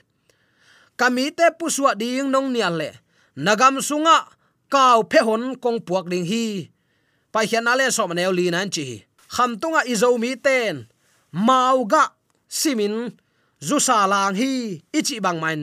kamite 0.99 1.45
puswa 1.59 1.91
ding 2.01 2.29
nong 2.33 2.49
nial 2.53 2.75
le. 2.81 2.89
Nagam 3.45 3.81
sunga 3.81 4.17
kaw 4.73 4.99
phe 5.11 5.19
hon 5.27 5.43
kong 5.63 5.79
puak 5.87 6.05
ding 6.11 6.25
hi. 6.31 6.69
Pai 7.33 7.45
hian 7.49 7.69
ale 7.71 7.89
som 7.95 8.13
neu 8.13 8.31
li 8.37 8.45
nan 8.53 8.69
chi 8.75 8.87
kham 9.33 9.51
tunga 9.61 9.81
izo 9.93 10.09
mi 10.21 10.31
ten. 10.45 10.75
Mauga 11.47 12.03
simin, 12.47 12.95
zu 13.67 13.77
sa 13.81 14.05
lang 14.11 14.35
hi 14.37 14.51
ichi 14.93 15.17
bang 15.25 15.39
man. 15.43 15.61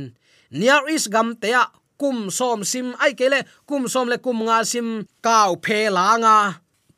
Near 0.50 0.82
is 0.90 1.06
gam 1.06 1.28
te 1.42 1.54
a 1.54 1.64
kum 2.00 2.18
som 2.30 2.64
sim, 2.70 2.88
ai 2.98 3.12
kele 3.14 3.40
kum 3.68 3.86
som 3.92 4.08
le 4.10 4.18
kum 4.18 4.38
nga 4.46 4.58
sim 4.70 4.88
kaw 5.26 5.50
phe 5.64 5.78
la 5.96 6.06
nga. 6.22 6.36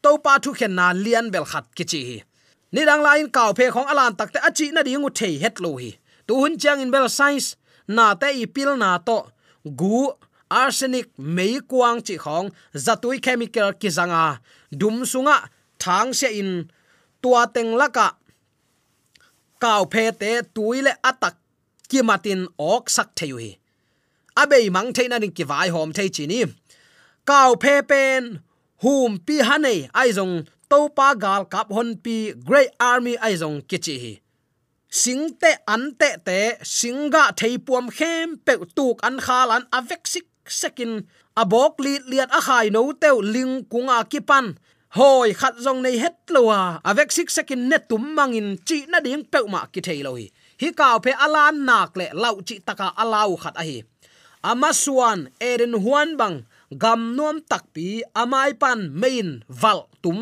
To 0.03 0.11
pa 0.25 0.41
thu 0.43 0.51
khen 0.59 0.75
na 0.79 0.87
lian 1.05 1.27
bel 1.33 1.45
khat 1.45 1.67
ki 1.77 1.85
chi 1.91 2.03
ni 2.73 2.83
dang 2.89 3.03
lain 3.07 3.29
kaw 3.37 3.51
phe 3.59 3.69
khong 3.75 3.89
alan 3.93 4.17
takte 4.19 4.39
achi 4.49 4.67
na 4.73 4.81
dingu 4.87 5.11
thei 5.19 5.35
het 5.43 5.57
lo 5.65 5.71
hi. 5.81 5.91
Tu 6.27 6.33
hun 6.41 6.55
chang 6.63 6.81
in 6.81 6.91
bel 6.95 7.09
science 7.09 7.49
na 7.97 8.07
te 8.21 8.29
i 8.43 8.47
pil 8.55 8.71
na 8.83 8.91
to 9.07 9.19
gu, 9.81 9.99
arsenic 10.61 11.09
mei 11.37 11.55
kuang 11.71 12.01
chi 12.07 12.15
khong 12.25 12.49
zatui 12.85 13.17
chemical 13.25 13.69
ki 13.81 13.89
zanga 13.97 14.25
dum 14.81 14.97
sunga 15.13 15.37
thang 15.83 16.13
se 16.19 16.29
in. 16.41 16.53
Tua 17.23 17.43
teng 17.55 17.73
laka 17.81 18.09
kaw 19.63 19.83
phe 19.93 20.05
te 20.21 20.31
tuile 20.55 20.93
atak 21.11 21.37
ki 21.91 22.01
matin 22.09 22.41
ok 22.59 22.85
sak 22.97 23.09
theu 23.19 23.37
hi 23.43 23.51
abei 24.41 24.71
mang 24.71 24.93
theina 24.93 25.19
ning 25.19 25.35
ki 25.37 25.45
vai 25.45 25.69
hom 25.69 25.93
thei 25.93 26.09
chi 26.09 26.27
ni. 26.27 26.41
Kaw 27.29 27.51
phe 27.63 27.75
pen 27.91 28.41
hum 28.83 29.19
pi 29.27 29.37
hanei 29.49 29.81
aizong 30.01 30.35
topa 30.71 31.09
gal 31.23 31.45
kap 31.53 31.69
hon 31.77 31.91
pi 32.05 32.17
great 32.49 32.73
army 32.81 33.15
aizong 33.27 33.59
kichi 33.69 33.97
hi 34.03 34.13
singte 34.93 35.51
ante 35.65 36.11
te 36.27 36.41
singa 36.61 37.25
theipuam 37.41 37.87
khem 37.99 38.37
pe 38.47 38.55
tuk 38.77 39.01
an 39.09 39.17
khalan 39.27 39.65
avek 39.79 40.05
sik 40.13 40.27
sekin 40.61 40.93
abok 41.43 41.75
li 41.85 41.95
liat 42.11 42.31
a 42.39 42.41
khai 42.47 42.67
no 42.75 42.83
teu 43.03 43.17
ling 43.35 43.55
kunga 43.73 43.99
kipan 44.13 44.47
hoi 44.97 45.33
khat 45.41 45.55
jong 45.65 45.81
nei 45.85 45.97
het 46.03 46.19
lowa 46.35 46.61
avek 46.91 47.09
à, 47.09 47.13
à 47.13 47.17
sik 47.17 47.29
sekin 47.37 47.63
net 47.71 47.83
tum 47.89 48.05
mangin 48.17 48.49
chi 48.67 48.79
na 48.93 48.99
ding 49.07 49.25
pe 49.33 49.39
ma 49.53 49.61
ki 49.73 49.81
thei 49.87 50.01
lo 50.07 50.13
hi 50.19 50.27
hi 50.61 50.69
kaw 50.79 50.97
phe 51.05 51.13
alan 51.25 51.57
nak 51.69 51.91
le 51.99 52.07
lau 52.23 52.37
chi 52.47 52.57
taka 52.67 52.89
alau 53.03 53.31
à 53.37 53.41
khat 53.43 53.55
a 53.63 53.65
hi 53.69 53.79
ama 54.51 54.71
suan 54.83 55.19
eren 55.51 55.75
huan 55.85 56.09
bang 56.21 56.37
gam 56.83 57.01
nuam 57.17 57.37
takpi 57.51 57.87
amai 58.23 58.51
pan, 58.63 58.81
main 59.01 59.29
val 59.49 59.81
tum 60.03 60.19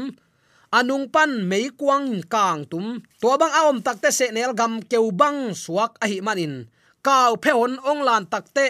anung 0.70 1.10
pan 1.10 1.48
mei 1.50 1.68
kwang 1.74 2.22
kang 2.30 2.64
tum. 2.70 3.02
To 3.20 3.36
bang 3.40 3.54
aom 3.60 3.78
takte 3.82 4.10
se 4.18 4.26
nel 4.30 4.52
gam 4.54 4.74
keu 4.90 5.10
bang 5.10 5.54
suak 5.54 5.92
ahi 6.04 6.18
manin. 6.26 6.54
Kaw 7.02 7.34
phehon 7.42 7.74
ong 7.90 8.02
lan 8.08 8.24
takte 8.32 8.66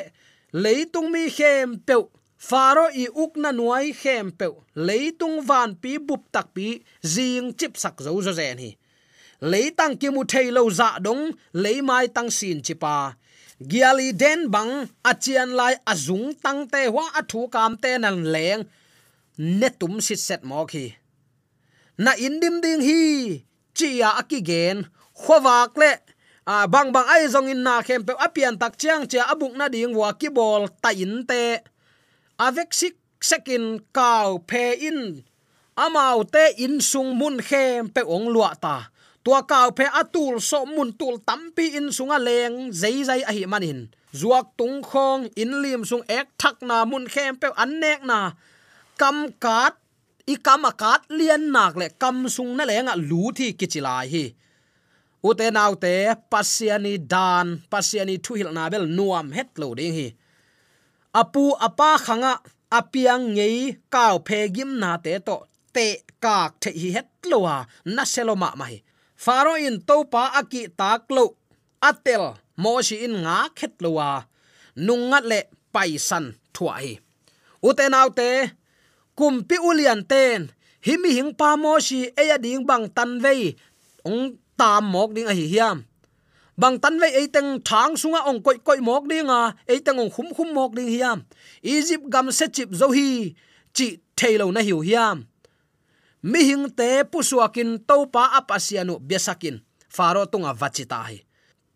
leitung 0.53 1.09
mi 1.13 1.29
khem 1.37 1.79
peu. 1.87 2.09
Faro 2.49 2.89
i 3.03 3.05
uk 3.23 3.37
na 3.37 3.51
nuai 3.53 3.93
khem 3.93 4.33
peu. 4.33 4.53
Leitung 4.87 5.45
van 5.49 5.71
pi 5.83 5.93
bup 5.99 6.23
tak 6.33 6.47
pi 6.55 6.67
jing 7.13 7.53
chip 7.59 7.77
sak 7.83 8.01
zo 8.05 8.13
zo 8.27 8.33
zen 8.33 8.59
hi. 8.59 8.71
Leitang 9.51 9.95
ki 10.01 10.09
mu 10.15 10.23
thei 10.25 10.49
lo 10.57 10.63
za 10.79 10.99
dong 11.05 11.33
leimai 11.63 12.07
tang 12.15 12.31
sin 12.39 12.61
chipa 12.67 13.17
giali 13.71 14.09
den 14.13 14.41
bang 14.55 14.73
achian 15.11 15.51
lai 15.59 15.75
azung 15.93 16.33
tang 16.45 16.61
te 16.73 16.89
wa 16.89 17.05
athu 17.21 17.41
kam 17.55 17.73
te 17.83 17.91
nan 17.99 18.25
leng. 18.35 18.63
Netum 19.61 20.01
sit 20.07 20.21
set 20.21 20.43
mo 20.45 20.65
khi 20.71 21.00
na 22.01 22.17
indim 22.17 22.65
ding 22.65 22.81
hi 22.81 23.05
chia 23.77 24.09
akigen 24.21 24.89
khowak 25.21 25.77
le, 25.77 25.93
a 26.49 26.65
bang 26.73 26.89
bang 26.95 27.09
ai 27.15 27.29
zong 27.29 27.53
in 27.53 27.61
na 27.61 27.85
khem 27.85 28.01
pe 28.09 28.13
apian 28.17 28.57
tak 28.57 28.81
chiang 28.81 29.05
cha 29.11 29.29
abuk 29.33 29.53
na 29.53 29.69
ding 29.69 29.93
wa 29.93 30.09
ki 30.21 30.29
bol, 30.33 30.65
ta 30.83 30.91
in 30.97 31.29
te. 31.29 31.61
Avek 32.41 32.73
sik 32.73 32.97
sekin 33.21 33.85
kaw 33.93 34.41
phe 34.49 34.65
in 34.89 35.01
amau 35.77 36.25
te 36.25 36.45
in 36.65 36.81
sung 36.81 37.13
mun 37.21 37.37
khem 37.49 37.93
pe 37.95 38.01
ong 38.01 38.33
lua 38.33 38.57
ta. 38.65 38.89
Tua 39.25 39.45
kaw 39.45 39.69
phe 39.77 39.85
atul 40.01 40.41
so 40.41 40.65
mun 40.65 40.97
tul 40.97 41.21
tampi 41.29 41.77
in 41.77 41.93
sunga 41.93 42.17
leng, 42.17 42.73
zai 42.73 43.05
zai 43.05 43.21
a 43.29 43.33
hi 43.37 43.45
manin 43.45 43.93
zuak 44.17 44.57
tung 44.59 44.81
khong, 44.83 45.29
in 45.37 45.53
lim 45.63 45.85
sung 45.85 46.05
ek 46.09 46.33
thak 46.41 46.57
na 46.65 46.89
mun 46.89 47.05
khem 47.13 47.37
pe 47.37 47.49
an 47.63 47.77
nek 47.77 48.01
na. 48.09 48.33
Kam 48.97 49.37
kat 49.45 49.77
i 50.27 50.35
kam 50.37 50.65
akat 50.71 51.09
lian 51.09 51.49
nak 51.55 51.75
le, 51.81 51.87
kam 52.01 52.29
sung 52.29 52.53
na 52.57 52.65
lenga 52.69 52.95
lu 52.97 53.33
thi 53.37 53.47
kichilai 53.59 54.07
hi. 54.13 54.25
Ute 55.29 55.47
nau 55.53 55.73
te 55.77 55.95
pasiani 56.33 56.95
dan 57.13 57.47
pasiani 57.73 58.17
thuhil 58.25 58.51
na 58.57 58.69
bel 58.73 58.87
nuam 58.97 59.29
het 59.37 59.51
lo 59.61 59.69
ding 59.79 59.95
hi. 59.99 60.09
Apu 61.21 61.45
apa 61.67 61.91
khanga 62.05 62.33
apiang 62.79 63.25
ngei 63.37 63.59
kaw 63.95 64.15
phe 64.27 64.39
gim 64.55 64.71
na 64.83 64.97
te 65.05 65.13
to, 65.27 65.37
te 65.75 65.87
kak 66.25 66.51
the 66.63 66.71
hi 66.81 66.89
het 66.97 67.11
lowa 67.31 67.57
na 67.95 68.03
seloma 68.13 68.51
mai 68.61 68.77
faro 69.25 69.55
in 69.67 69.77
to 69.89 69.97
pa 70.13 70.23
aki 70.41 70.63
tak 70.81 71.05
lo 71.17 71.25
atel 71.89 72.25
mo 72.63 72.73
shi 72.87 72.97
in 73.07 73.15
nga 73.25 73.39
khet 73.59 73.75
lowa 73.85 74.09
nungat 74.87 75.25
le 75.31 75.41
paisan 75.75 76.25
thua 76.55 76.75
hi. 76.83 76.95
Uten 77.69 77.93
autte 78.01 78.29
kumpi 79.21 79.61
ulian 79.61 80.01
ten. 80.09 80.49
Himi 80.81 81.13
hing 81.13 81.37
pa 81.37 81.61
mo 81.61 81.77
shi 81.77 82.09
eya 82.17 82.41
ding 82.41 82.65
bang 82.65 82.89
tan 82.97 83.21
vei, 83.21 83.53
ong 84.09 84.41
tam 84.57 84.89
mok 84.93 85.13
ding 85.13 85.29
a 85.29 85.35
hi 85.37 85.47
hiam. 85.53 85.85
Bang 86.57 86.81
tan 86.81 86.97
vei 86.97 87.13
e 87.21 87.29
teng 87.29 87.61
thang 87.69 87.93
sunga 88.01 88.25
ong 88.25 88.41
koi 88.41 88.57
koi 88.65 88.81
mok 88.81 89.05
ding 89.11 89.29
a 89.29 89.53
e 89.69 89.77
teng 89.85 90.01
ong 90.01 90.09
khum 90.15 90.29
khum 90.33 90.49
mok 90.57 90.73
ding 90.73 90.89
hiam. 90.89 91.19
Egypt 91.61 92.09
gam 92.13 92.33
se 92.33 92.47
chip 92.49 92.73
zo 92.81 92.89
hi, 92.97 93.37
chi 93.77 93.87
thailo 94.17 94.49
na 94.49 94.65
hiu 94.65 94.81
hiam. 94.81 95.29
Mi 96.25 96.41
hing 96.49 96.65
te 96.79 97.05
pusuakin 97.05 97.85
topa 97.89 98.23
apasianu 98.41 98.95
besakin 99.09 99.61
faro 99.97 100.25
tunga 100.33 100.53
vachita 100.61 100.99
hi. 101.09 101.21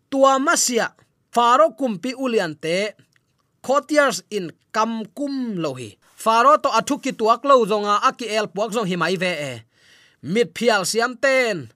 Tua 0.09 0.41
masia 0.41 0.87
faro 1.35 1.77
kumpi 1.77 2.11
ulian 2.17 2.53
te 2.63 2.97
khotiers 3.65 4.17
in 4.33 4.49
kam 4.73 5.05
kum 5.17 5.61
lohi 5.63 5.97
faro 6.23 6.53
to 6.63 6.69
athuki 6.79 7.11
tuak 7.19 7.43
lo 7.49 7.65
zonga 7.71 7.95
aki 8.09 8.25
el 8.37 8.47
puak 8.53 8.71
zong 8.75 8.87
hi 8.89 8.95
mai 8.95 9.15
ve 9.23 9.31
e. 9.51 9.53
Mit 10.33 10.49
phial 10.57 10.83
siam 10.89 11.13
ten. 11.23 11.69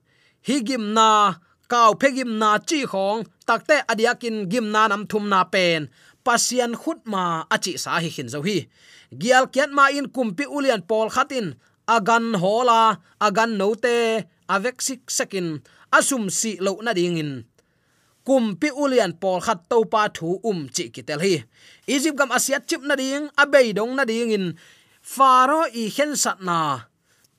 Hi 0.47 0.56
gim 0.67 0.93
na, 0.97 1.38
kaw 1.71 1.91
phegim 2.02 2.32
na 2.41 2.58
chi 2.69 2.80
khong 2.91 3.28
takte 3.47 3.78
adiakin 3.91 4.49
gim 4.52 4.71
na 4.73 4.88
nam 4.88 5.04
thum 5.10 5.30
na 5.30 5.43
pen. 5.54 5.82
Pasian 6.25 6.73
khut 6.82 6.99
ma 7.12 7.43
achi 7.56 7.78
sa 7.84 7.99
hi 8.04 8.10
khin 8.15 8.30
zo 8.34 8.39
hi. 8.47 8.58
Gial 9.21 9.45
kiat 9.54 9.71
ma 9.78 9.86
in 9.97 10.08
kumpi 10.15 10.45
ulian 10.56 10.82
pol 10.89 11.10
khatin. 11.15 11.47
Agan 11.95 12.38
hola, 12.41 13.02
agan 13.25 13.58
note 13.60 14.25
avek 14.54 14.78
sik 14.82 15.02
sekin. 15.17 15.47
Asum 15.97 16.30
si 16.30 16.52
lo 16.62 16.78
na 16.86 16.93
ding 16.93 17.17
in 17.17 17.32
kumpi 18.30 18.70
ulian 18.70 19.18
pol 19.18 19.42
khat 19.42 19.65
to 19.65 19.89
pa 19.89 20.06
thu 20.13 20.38
um 20.46 20.70
chi 20.70 20.94
kitel 20.94 21.18
hi. 21.26 21.36
Egypt 21.89 22.18
gam 22.20 22.30
asia 22.38 22.62
chip 22.62 22.82
na 22.86 22.94
ding 23.02 23.26
abei 23.42 23.74
dong 23.74 23.98
na 23.98 24.06
ding 24.06 24.30
in 24.38 24.46
faro 25.02 25.65
i 25.82 25.89
khen 25.96 26.13
sat 26.13 26.38
na. 26.48 26.86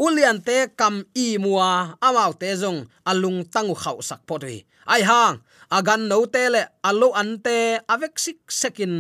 Ulian 0.03 0.43
te 0.43 0.57
kam 0.79 1.07
i 1.15 1.39
mua 1.39 1.95
amau 2.03 2.33
te 2.41 2.51
zong, 2.63 2.81
alung 3.11 3.47
tangu 3.53 3.75
khau 3.83 3.99
sak 4.09 4.21
potri 4.27 4.67
ai 4.91 5.03
hang, 5.07 5.39
agan 5.71 6.11
no 6.11 6.27
te 6.27 6.51
le 6.51 6.63
alo 6.83 7.09
ante 7.15 7.79
avek 7.87 8.19
sik 8.25 8.41
sekin 8.51 8.95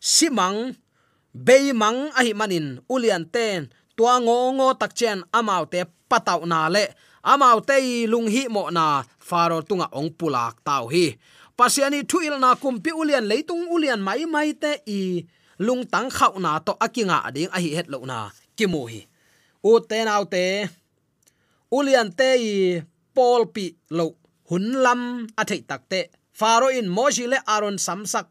simang 0.00 0.72
beimang 1.46 2.08
ahi 2.16 2.32
manin. 2.32 2.80
Ulian 2.88 3.28
ten 3.34 3.68
tua 3.96 4.16
ngo 4.24 4.56
ngo 4.56 4.68
tak 4.80 4.96
chen 4.98 5.20
amau 5.38 5.68
te 5.68 5.84
patau 6.08 6.40
na 6.48 6.72
le 6.72 6.84
amau 7.24 7.58
te 7.64 7.80
lung 8.12 8.28
hi 8.28 8.44
mo 8.52 8.68
na 8.68 9.02
faro 9.18 9.64
tunga 9.64 9.88
ong 9.96 10.12
pulak 10.12 10.60
tau 10.60 10.92
hi. 10.92 11.16
Pasiani 11.56 12.04
thuil 12.04 12.36
na 12.42 12.52
kumpi 12.58 12.90
ulian 12.92 13.24
leitung 13.30 13.64
ulian 13.74 14.02
mai 14.02 14.26
mai 14.28 14.52
te 14.52 14.72
i 14.84 15.24
lung 15.58 15.82
tang 15.92 16.10
khau 16.10 16.36
na 16.44 16.58
to 16.60 16.72
akinga 16.84 17.24
ading 17.28 17.50
a 17.56 17.58
hi 17.64 17.70
het 17.78 17.88
lo 17.88 17.98
na 18.04 18.28
kimu 18.58 18.82
hi. 18.92 19.00
U 19.64 19.80
te 19.80 20.04
nau 20.04 20.28
te, 20.28 20.68
ulian 21.72 22.12
te 22.18 22.28
i 22.36 22.52
pol 23.16 23.48
pi 23.54 23.72
lo 23.96 24.06
hun 24.50 24.66
lam 24.84 25.02
a 25.40 25.42
thei 25.48 25.62
tak 25.64 25.88
te. 25.88 26.00
Faro 26.34 26.68
in 26.68 26.90
moji 26.90 27.24
le 27.30 27.38
aron 27.54 27.78
samsak 27.78 28.26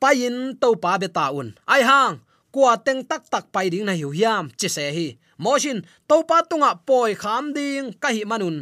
payin 0.00 0.56
to 0.60 0.68
pa 0.82 0.96
beta 1.02 1.26
un. 1.34 1.48
Ai 1.66 1.82
hang 1.82 2.22
kwa 2.54 2.78
teng 2.86 3.02
tak 3.10 3.26
tak 3.32 3.50
pai 3.54 3.66
ding 3.72 3.84
na 3.84 3.92
hiu 3.98 4.10
hiam 4.14 4.48
chi 4.58 4.68
se 4.70 4.84
hi 4.96 5.08
moshin 5.44 5.78
to 6.08 6.16
pa 6.28 6.38
tunga 6.48 6.70
poi 6.88 7.12
kham 7.22 7.44
ding, 7.56 7.86
ka 8.02 8.08
hi 8.14 8.22
manun. 8.30 8.56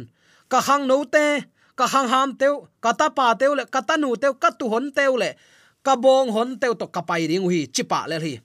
Ka 0.51 0.59
hang 0.67 0.83
no 0.89 0.97
te, 1.13 1.25
ka 1.79 1.85
hang 1.93 2.07
ham 2.13 2.29
teu, 2.41 2.55
ka 2.83 2.91
ta 2.99 3.07
pa 3.17 3.25
teu 3.39 3.51
le, 3.57 3.63
ka 3.73 3.81
ta 3.87 3.95
nu 4.01 4.09
teu, 4.21 4.33
ka 4.41 4.49
tu 4.59 4.65
hon 4.73 4.85
teu 4.97 5.13
le, 5.21 5.29
ka 5.85 5.93
bong 6.03 6.29
hon 6.35 6.49
teu 6.61 6.73
to 6.79 6.85
ka 6.95 7.01
pai 7.09 7.21
ring 7.29 7.45
hi 7.51 7.59
chi 7.75 7.83
pa 7.91 7.99
le 8.11 8.17
hi 8.25 8.35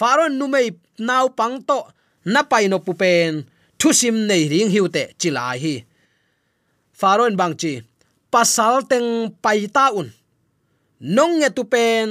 faron 0.00 0.32
nu 0.38 0.46
mei 0.46 0.70
nau 0.98 1.28
pang 1.28 1.56
to, 1.68 1.78
na 2.24 2.40
pai 2.42 2.68
no 2.68 2.78
pu 2.86 2.92
pen, 3.02 3.44
thu 3.78 3.88
sim 4.00 4.16
nei 4.28 4.48
ring 4.52 4.70
hiu 4.74 4.86
te 4.94 5.02
chi 5.20 5.30
lai 5.36 5.58
hi. 5.64 5.74
Faron 7.00 7.34
bang 7.40 7.54
chi, 7.60 7.72
pasal 8.32 8.74
teng 8.90 9.08
pai 9.44 9.60
ta 9.76 9.84
un. 10.00 10.08
Nong 11.16 11.34
nge 11.40 11.48
tu 11.56 11.62
pen 11.72 12.06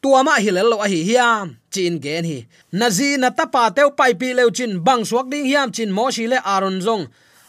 tuama 0.00 0.40
hilel 0.40 0.72
lo 0.72 0.76
a 0.80 0.88
hi 0.88 1.04
hiam, 1.04 1.56
chin 1.70 2.00
gen 2.00 2.24
hi. 2.24 2.48
Nazi 2.72 3.16
na 3.20 3.30
tapa 3.30 3.70
teu 3.70 3.90
pai 3.92 4.14
pi 4.14 4.32
leu 4.32 4.50
chin 4.50 4.80
bang 4.80 5.04
suak 5.04 5.28
ding 5.30 5.44
hiam 5.44 5.68
chin 5.72 5.92
mo 5.92 6.10
shi 6.10 6.26
le 6.26 6.38
aron 6.44 6.80
zong. 6.80 7.04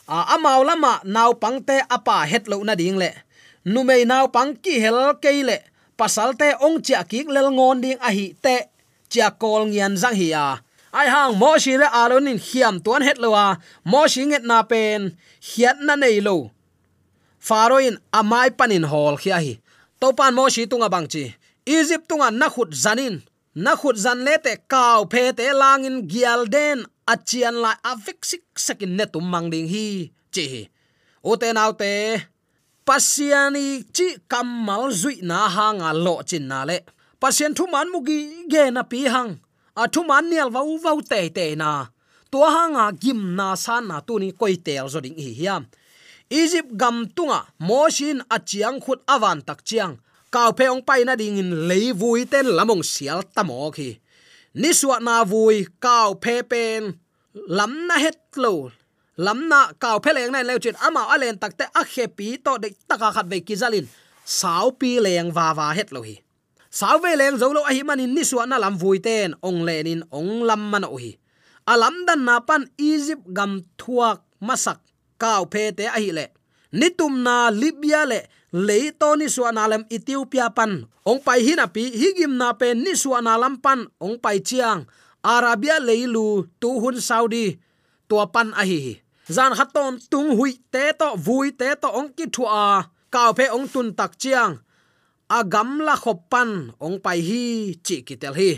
A 0.08 0.36
amau 0.36 0.64
lama 0.68 1.00
naw 1.04 1.32
pangte 1.34 1.80
apa 1.90 2.28
het 2.28 2.48
lo 2.52 2.64
na 2.64 2.76
ding 2.76 3.00
le. 3.00 3.12
Nu 3.66 3.84
mei 3.84 4.04
naw 4.06 4.28
pang 4.28 4.56
ki 4.64 4.80
hel 4.84 5.16
ke 5.24 5.32
le. 5.44 5.58
Pasal 5.96 6.36
te 6.36 6.52
ong 6.60 6.82
chia 6.84 7.04
ki 7.08 7.24
lel 7.32 7.48
ngon 7.56 7.82
ding 7.82 8.00
a 8.02 8.10
hi 8.12 8.36
te. 8.44 8.68
Chia 9.12 9.32
kol 9.32 9.72
ngian 9.72 9.96
zang 9.96 10.16
hi 10.16 10.36
a. 10.36 10.60
Ai 10.92 11.08
hang, 11.08 11.40
mo 11.40 11.56
shi 11.56 11.80
le 11.80 11.88
aron 11.88 12.28
in 12.28 12.40
hiam 12.40 12.84
tuan 12.84 13.02
het 13.08 13.18
lo 13.18 13.32
a. 13.32 13.56
Mo 13.88 14.08
shi 14.12 14.28
nget 14.28 14.44
na 14.44 14.64
pen. 14.64 15.16
Hiat 15.40 15.80
na 15.80 15.96
nei 15.96 16.20
lo. 16.20 16.52
Faroin 17.40 17.96
amai 18.12 18.52
panin 18.52 18.84
hol 18.84 19.16
khia 19.16 19.40
hi. 19.40 19.54
Topan 20.02 20.36
mo 20.36 20.50
shi 20.50 20.68
tunga 20.68 20.90
bang 20.92 21.08
chi 21.08 21.32
egypt 21.66 22.08
tunga 22.10 22.32
na 22.32 22.48
khut 22.50 22.72
zanin. 22.84 23.22
Na 23.56 23.76
khut 23.76 23.98
zan 24.04 24.20
le 24.26 24.38
te 24.46 24.54
kaw 24.72 25.00
phe 25.12 25.24
te 25.38 25.46
langin 25.62 26.08
gial 26.12 26.48
den. 26.56 26.80
Achian 27.14 27.56
la 27.64 27.72
avik 27.92 28.20
sik 28.30 28.44
sakin 28.66 28.96
ne 28.98 29.06
tum 29.14 29.26
mang 29.32 29.50
ding 29.54 29.68
hi. 29.74 30.12
Chi 30.34 30.70
o 31.24 31.36
te 31.36 31.54
nau 31.54 31.72
te, 31.82 31.92
pasiani 32.88 33.84
chi 33.96 34.08
kamal 34.32 34.90
zui 35.02 35.22
na 35.30 35.38
hanga 35.56 35.90
lo 35.94 36.22
chin 36.30 36.48
na 36.48 36.60
le. 36.70 36.78
Pasien 37.22 37.54
thu 37.58 37.68
man 37.74 37.88
mugi 37.94 38.20
ge 38.52 38.64
na 38.76 38.82
pi 38.92 39.00
hang. 39.14 39.32
A 39.82 39.84
thu 39.94 40.02
man 40.10 40.26
nial 40.30 40.50
vau 40.56 40.78
vau 40.84 40.98
te 41.12 41.30
te 41.38 41.46
na. 41.56 41.72
To 42.32 42.40
hanga 42.56 42.86
gim 43.02 43.36
na 43.36 43.56
san 43.56 43.84
na 43.88 44.00
tu 44.08 44.14
ni 44.20 44.30
koi 44.40 44.56
tel 44.66 44.86
zo 44.94 45.00
ding 45.06 45.18
hi 45.24 45.32
hiam. 45.40 45.64
Egypt 46.30 46.72
gam 46.82 46.98
tunga 47.16 47.40
moshin 47.68 48.20
achiang 48.36 48.80
khut 48.84 49.00
awan 49.14 49.40
tak 49.48 49.60
chiang 49.68 49.94
kaw 50.34 50.50
pe 50.58 50.66
ong 50.74 50.84
pai 50.88 51.04
na 51.06 51.20
ding 51.20 51.38
in 51.38 51.68
lei 51.70 51.92
vui 51.92 52.24
ten 52.32 52.48
lamong 52.58 52.84
sial 52.84 53.22
tamo 53.36 53.68
khi 53.76 54.00
ni 54.56 54.72
suwa 54.72 54.98
na 55.04 55.28
vui 55.28 55.68
kaw 55.84 56.16
pe 56.24 56.42
pen 56.52 56.96
lam 57.48 57.72
na 57.88 57.96
het 58.00 58.20
lo. 58.36 58.72
Lam 59.20 59.52
na 59.52 59.76
kaw 59.76 60.00
pe 60.04 60.12
leng 60.16 60.32
nai 60.34 60.44
leo 60.48 60.60
chin 60.64 60.80
ama 60.88 61.12
alen 61.14 61.36
takte 61.36 61.68
a 61.68 61.84
khe 61.92 62.06
pi 62.18 62.40
to 62.40 62.58
de 62.64 62.72
taka 62.90 63.12
khat 63.16 63.28
ve 63.32 63.40
kizalin. 63.48 63.86
Sau 64.26 64.72
pi 64.80 65.00
leng 65.04 65.30
wa 65.36 65.48
wa 65.58 65.68
het 65.78 65.92
lo 65.96 66.02
hi 66.08 66.16
sau 66.72 67.04
ve 67.04 67.20
leng 67.20 67.36
zo 67.36 67.52
lo 67.52 67.68
a 67.68 67.76
hi 67.76 67.84
manin 67.84 68.16
ni 68.16 68.24
suwa 68.24 68.48
na 68.48 68.56
lam 68.56 68.80
vui 68.80 69.04
ten 69.04 69.36
ong 69.44 69.68
lenin 69.68 70.08
ong 70.08 70.48
lam 70.48 70.72
man 70.72 70.88
o 70.88 70.96
hi 70.96 71.20
alam 71.68 72.08
dan 72.08 72.24
na 72.24 72.40
pan 72.40 72.64
egypt 72.80 73.28
gam 73.36 73.60
thuak 73.76 74.24
masak 74.40 74.80
kaw 75.20 75.44
pe 75.52 75.76
te 75.76 75.92
a 75.92 76.00
hi 76.00 76.16
le 76.16 76.32
nitum 76.72 77.20
na 77.28 77.52
libya 77.52 78.08
le 78.08 78.24
lấy 78.52 78.92
to 79.00 79.16
ni 79.16 79.30
su 79.30 79.44
na 79.52 79.68
lam 79.68 79.84
ethiopia 79.90 80.50
pan. 80.50 80.86
Ong 81.06 81.20
pai 81.26 81.40
hin 81.44 81.60
api 81.60 81.92
higim 81.92 82.38
na 82.38 82.54
pen 82.54 82.84
ni 82.84 82.96
su 82.96 83.10
na 83.22 83.38
lam 83.38 83.58
pan. 83.58 83.88
Ong 84.00 84.20
pai 84.20 84.40
chiang. 84.40 84.86
Arabia 85.24 85.80
leilu 85.80 86.46
tu 86.60 86.80
hun 86.80 87.02
saudi. 87.02 87.58
Tua 88.08 88.26
pan 88.28 88.52
a 88.54 88.64
hi 88.66 89.02
zan 89.32 89.56
haton 89.56 90.00
tung 90.12 90.36
hui 90.36 90.60
te 90.72 90.92
to, 91.00 91.16
vui 91.16 91.56
te 91.56 91.76
to 91.82 91.88
ong 91.88 92.12
ki 92.18 92.26
thua. 92.36 92.84
Kaw 93.14 93.32
phe 93.38 93.46
ong 93.56 93.68
tun 93.74 93.96
tak 93.96 94.20
chiang. 94.20 94.60
Agam 95.30 95.80
la 95.88 95.96
khop 95.96 96.28
pan. 96.32 96.76
Ong 96.80 97.00
pai 97.00 97.20
hi 97.28 97.44
chi 97.86 98.04
ki 98.08 98.16
tel 98.22 98.36
hi. 98.36 98.52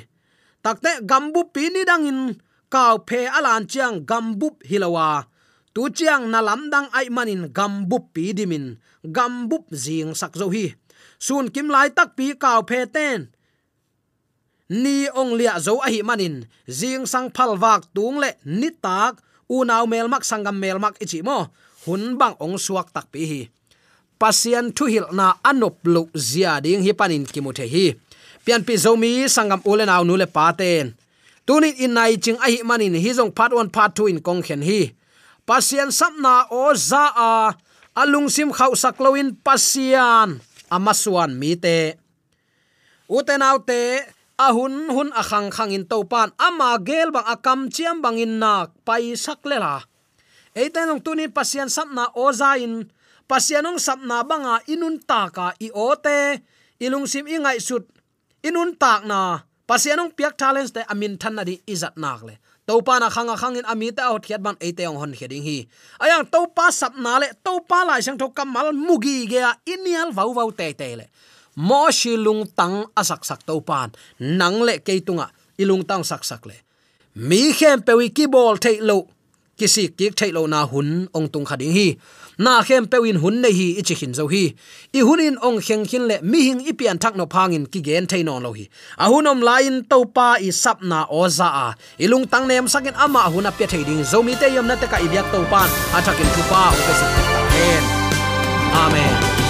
Takte 0.63 0.91
gambu 1.10 1.53
pi 1.53 1.69
ni 1.69 1.82
dangin 1.86 2.34
kaw 2.73 2.97
phe 3.08 3.19
alan 3.38 3.67
chiang 3.71 4.01
gambu 4.10 4.47
hilawa 4.69 5.29
tu 5.74 5.90
chiang 5.90 6.30
na 6.30 6.40
lam 6.40 6.70
dang 6.70 6.88
ai 6.94 7.10
manin 7.10 7.50
gambu 7.50 7.98
pi 8.14 8.34
dimin. 8.38 8.78
Gambup 9.04 9.68
jing 9.74 10.14
sak 10.16 10.38
zo 10.38 10.48
hi. 10.54 10.72
Sun 11.20 11.50
kim 11.50 11.68
lai 11.68 11.90
tak 11.90 12.16
pi 12.16 12.38
kaw 12.38 12.62
phe 12.64 12.86
ten. 12.88 13.28
Ni 14.70 15.12
ong 15.12 15.36
lia 15.36 15.60
zo 15.60 15.82
a 15.84 15.90
hi 15.92 16.00
manin. 16.06 16.46
Jing 16.70 17.04
sang 17.10 17.34
phal 17.36 17.60
wak 17.60 17.90
tung 17.92 18.22
le 18.24 18.40
ni 18.46 18.70
tak. 18.72 19.20
U 19.50 19.68
naw 19.68 19.84
mel 19.90 20.08
mak 20.08 20.24
sangam 20.24 20.56
mel 20.56 20.80
mak 20.80 20.96
ichi 21.04 21.20
mo. 21.20 21.52
Hun 21.84 22.16
bang 22.16 22.36
ong 22.40 22.56
suak 22.56 22.96
tak 22.96 23.12
pi 23.12 23.22
hi. 23.28 23.42
Pasian 24.16 24.72
thu 24.72 24.88
hil 24.88 25.10
na 25.12 25.36
anop 25.44 25.84
lu 25.84 26.08
zia 26.16 26.64
ding 26.64 26.80
hi 26.86 26.94
panin 26.96 27.28
kimuthe 27.28 27.68
hi. 27.68 27.92
Pian 28.46 28.64
pi 28.64 28.80
zomi 28.80 29.28
sangam 29.28 29.60
ule 29.68 29.84
naw 29.84 30.04
nu 30.08 30.16
le 30.16 30.28
pa 30.32 30.56
ten. 30.56 30.96
Tunin 31.44 31.76
in 31.76 31.92
nai 31.98 32.16
ching 32.24 32.40
a 32.40 32.48
hi 32.48 32.64
manin. 32.64 32.96
Hi 32.96 33.12
jong 33.12 33.36
part 33.36 33.52
1 33.52 33.68
part 33.68 33.92
2 34.00 34.12
in 34.12 34.20
kong 34.24 34.40
khen 34.40 34.64
hi 34.64 34.96
pasian 35.47 35.91
sapna 35.91 36.47
o 36.51 36.73
za 36.73 37.12
a 37.15 37.32
alung 37.95 38.27
sim 38.32 38.49
khau 38.49 38.73
sakloin 38.73 39.36
pasian 39.39 40.39
amasuan 40.71 41.36
mi 41.36 41.56
te. 41.60 41.99
Uten 43.12 43.43
autte 43.43 44.08
ahun 44.39 44.89
hun 44.89 45.10
akhang 45.13 45.53
khang 45.53 45.71
in 45.75 45.86
topan 45.86 46.32
ama 46.39 46.79
gel 46.82 47.12
bang 47.12 47.27
akam 47.27 47.60
chiam 47.69 48.01
bang 48.03 48.17
in 48.17 48.39
nak, 48.41 48.73
pai 48.88 49.13
sak 49.13 49.43
le 49.45 49.58
la 49.60 49.75
eiten 50.53 50.89
ong 50.93 51.01
tunin 51.01 51.34
pasian 51.34 51.69
sapna 51.69 52.13
oza 52.13 52.58
in 52.62 52.88
pasianong 53.25 53.82
sapna 53.82 54.21
banga 54.21 54.62
inun 54.69 55.01
taka 55.01 55.58
i 55.58 55.73
ote 55.73 56.45
ilung 56.84 57.08
sim 57.10 57.25
ingai 57.25 57.58
sut. 57.58 57.89
Inun 58.43 58.75
tak 58.75 59.08
na. 59.08 59.47
Pasianong 59.63 60.12
piak 60.12 60.36
talents 60.36 60.75
te 60.75 60.84
amin 60.91 61.15
than 61.15 61.39
na 61.39 61.47
di 61.47 61.56
izat 61.63 61.95
nak 61.95 62.27
le 62.27 62.36
topa 62.67 62.99
na 62.99 63.08
khanga 63.10 63.36
khangin 63.36 63.65
ami 63.65 63.91
ta 63.91 64.10
out 64.12 64.23
khiat 64.26 64.41
ban 64.41 64.56
ate 64.60 64.84
ong 64.88 64.99
hon 65.02 65.13
kheding 65.13 65.43
hi. 65.43 65.67
Ayang 65.99 66.26
topa 66.26 66.71
sap 66.71 66.93
na 66.97 67.19
le 67.19 67.28
topa 67.43 67.86
lai 67.88 68.02
sang 68.02 68.17
tho 68.17 68.30
kamal 68.30 68.71
mugi 68.71 69.28
ge 69.32 69.39
a 69.43 69.54
inial 69.67 70.12
vau 70.12 70.34
vau 70.34 70.49
te 70.52 70.67
te 70.73 70.95
le. 70.95 71.06
Mo 71.56 71.91
shilung 71.91 72.43
tang 72.58 72.86
asak 72.95 73.21
sak 73.26 73.45
topan 73.45 73.89
nang 74.19 74.63
le 74.67 74.80
ke 74.80 74.99
tunga 75.06 75.28
ilung 75.62 75.84
tang 75.86 76.04
sak 76.04 76.23
sak 76.23 76.45
le. 76.49 76.58
Mi 77.15 77.54
khem 77.54 77.82
pe 77.86 77.93
wi 77.93 78.10
ki 78.10 78.26
bol 78.28 78.58
thei 78.58 78.82
lo 78.82 79.08
kisi 79.58 79.93
kik 79.97 80.13
thei 80.19 80.32
lo 80.34 80.47
na 80.47 80.65
hun 80.65 81.08
ong 81.13 81.28
tung 81.30 81.45
khading 81.45 81.73
hi 81.78 81.88
na 82.38 82.63
khem 82.63 82.86
pewin 82.88 83.19
hun 83.24 83.41
nei 83.41 83.52
hi 83.52 83.67
ichi 83.82 83.96
hin 83.96 84.13
zo 84.13 84.28
hi. 84.28 84.56
I 84.93 85.00
hunin 85.08 85.36
ong 85.41 85.60
kheng 85.62 85.86
khin 85.89 86.08
le 86.08 86.19
mi 86.22 86.39
hing 86.48 86.62
ipian 86.72 86.98
thak 87.00 87.15
no 87.15 87.26
phangin 87.26 87.65
ki 87.72 87.82
gen 87.82 88.08
thein 88.08 88.26
non 88.26 88.43
lo 88.43 88.54
hi. 88.54 88.65
A 88.98 89.10
hunom 89.12 89.43
lain 89.43 89.86
to 89.89 90.06
pa 90.06 90.28
i 90.39 90.50
sap 90.50 90.82
na 90.82 91.06
oza 91.10 91.48
a. 91.65 91.67
Ilung 92.00 92.26
tang 92.32 92.48
nem 92.48 92.67
sakin 92.67 92.96
ama 92.96 93.22
huna 93.34 93.52
pe 93.58 93.65
thei 93.65 93.84
ding. 93.84 94.04
Zo 94.04 94.24
mi 94.24 94.36
te 94.36 94.48
yom 94.56 94.67
na 94.67 94.76
te 94.76 94.88
ka 94.88 94.98
ibyak 94.98 95.32
to 95.32 95.39
pan 95.52 95.69
athakin 95.98 96.30
thu 96.36 96.41
pa. 96.52 96.62
O 96.74 96.82
ka 96.88 96.93
si 97.00 97.06
amen. 98.84 99.42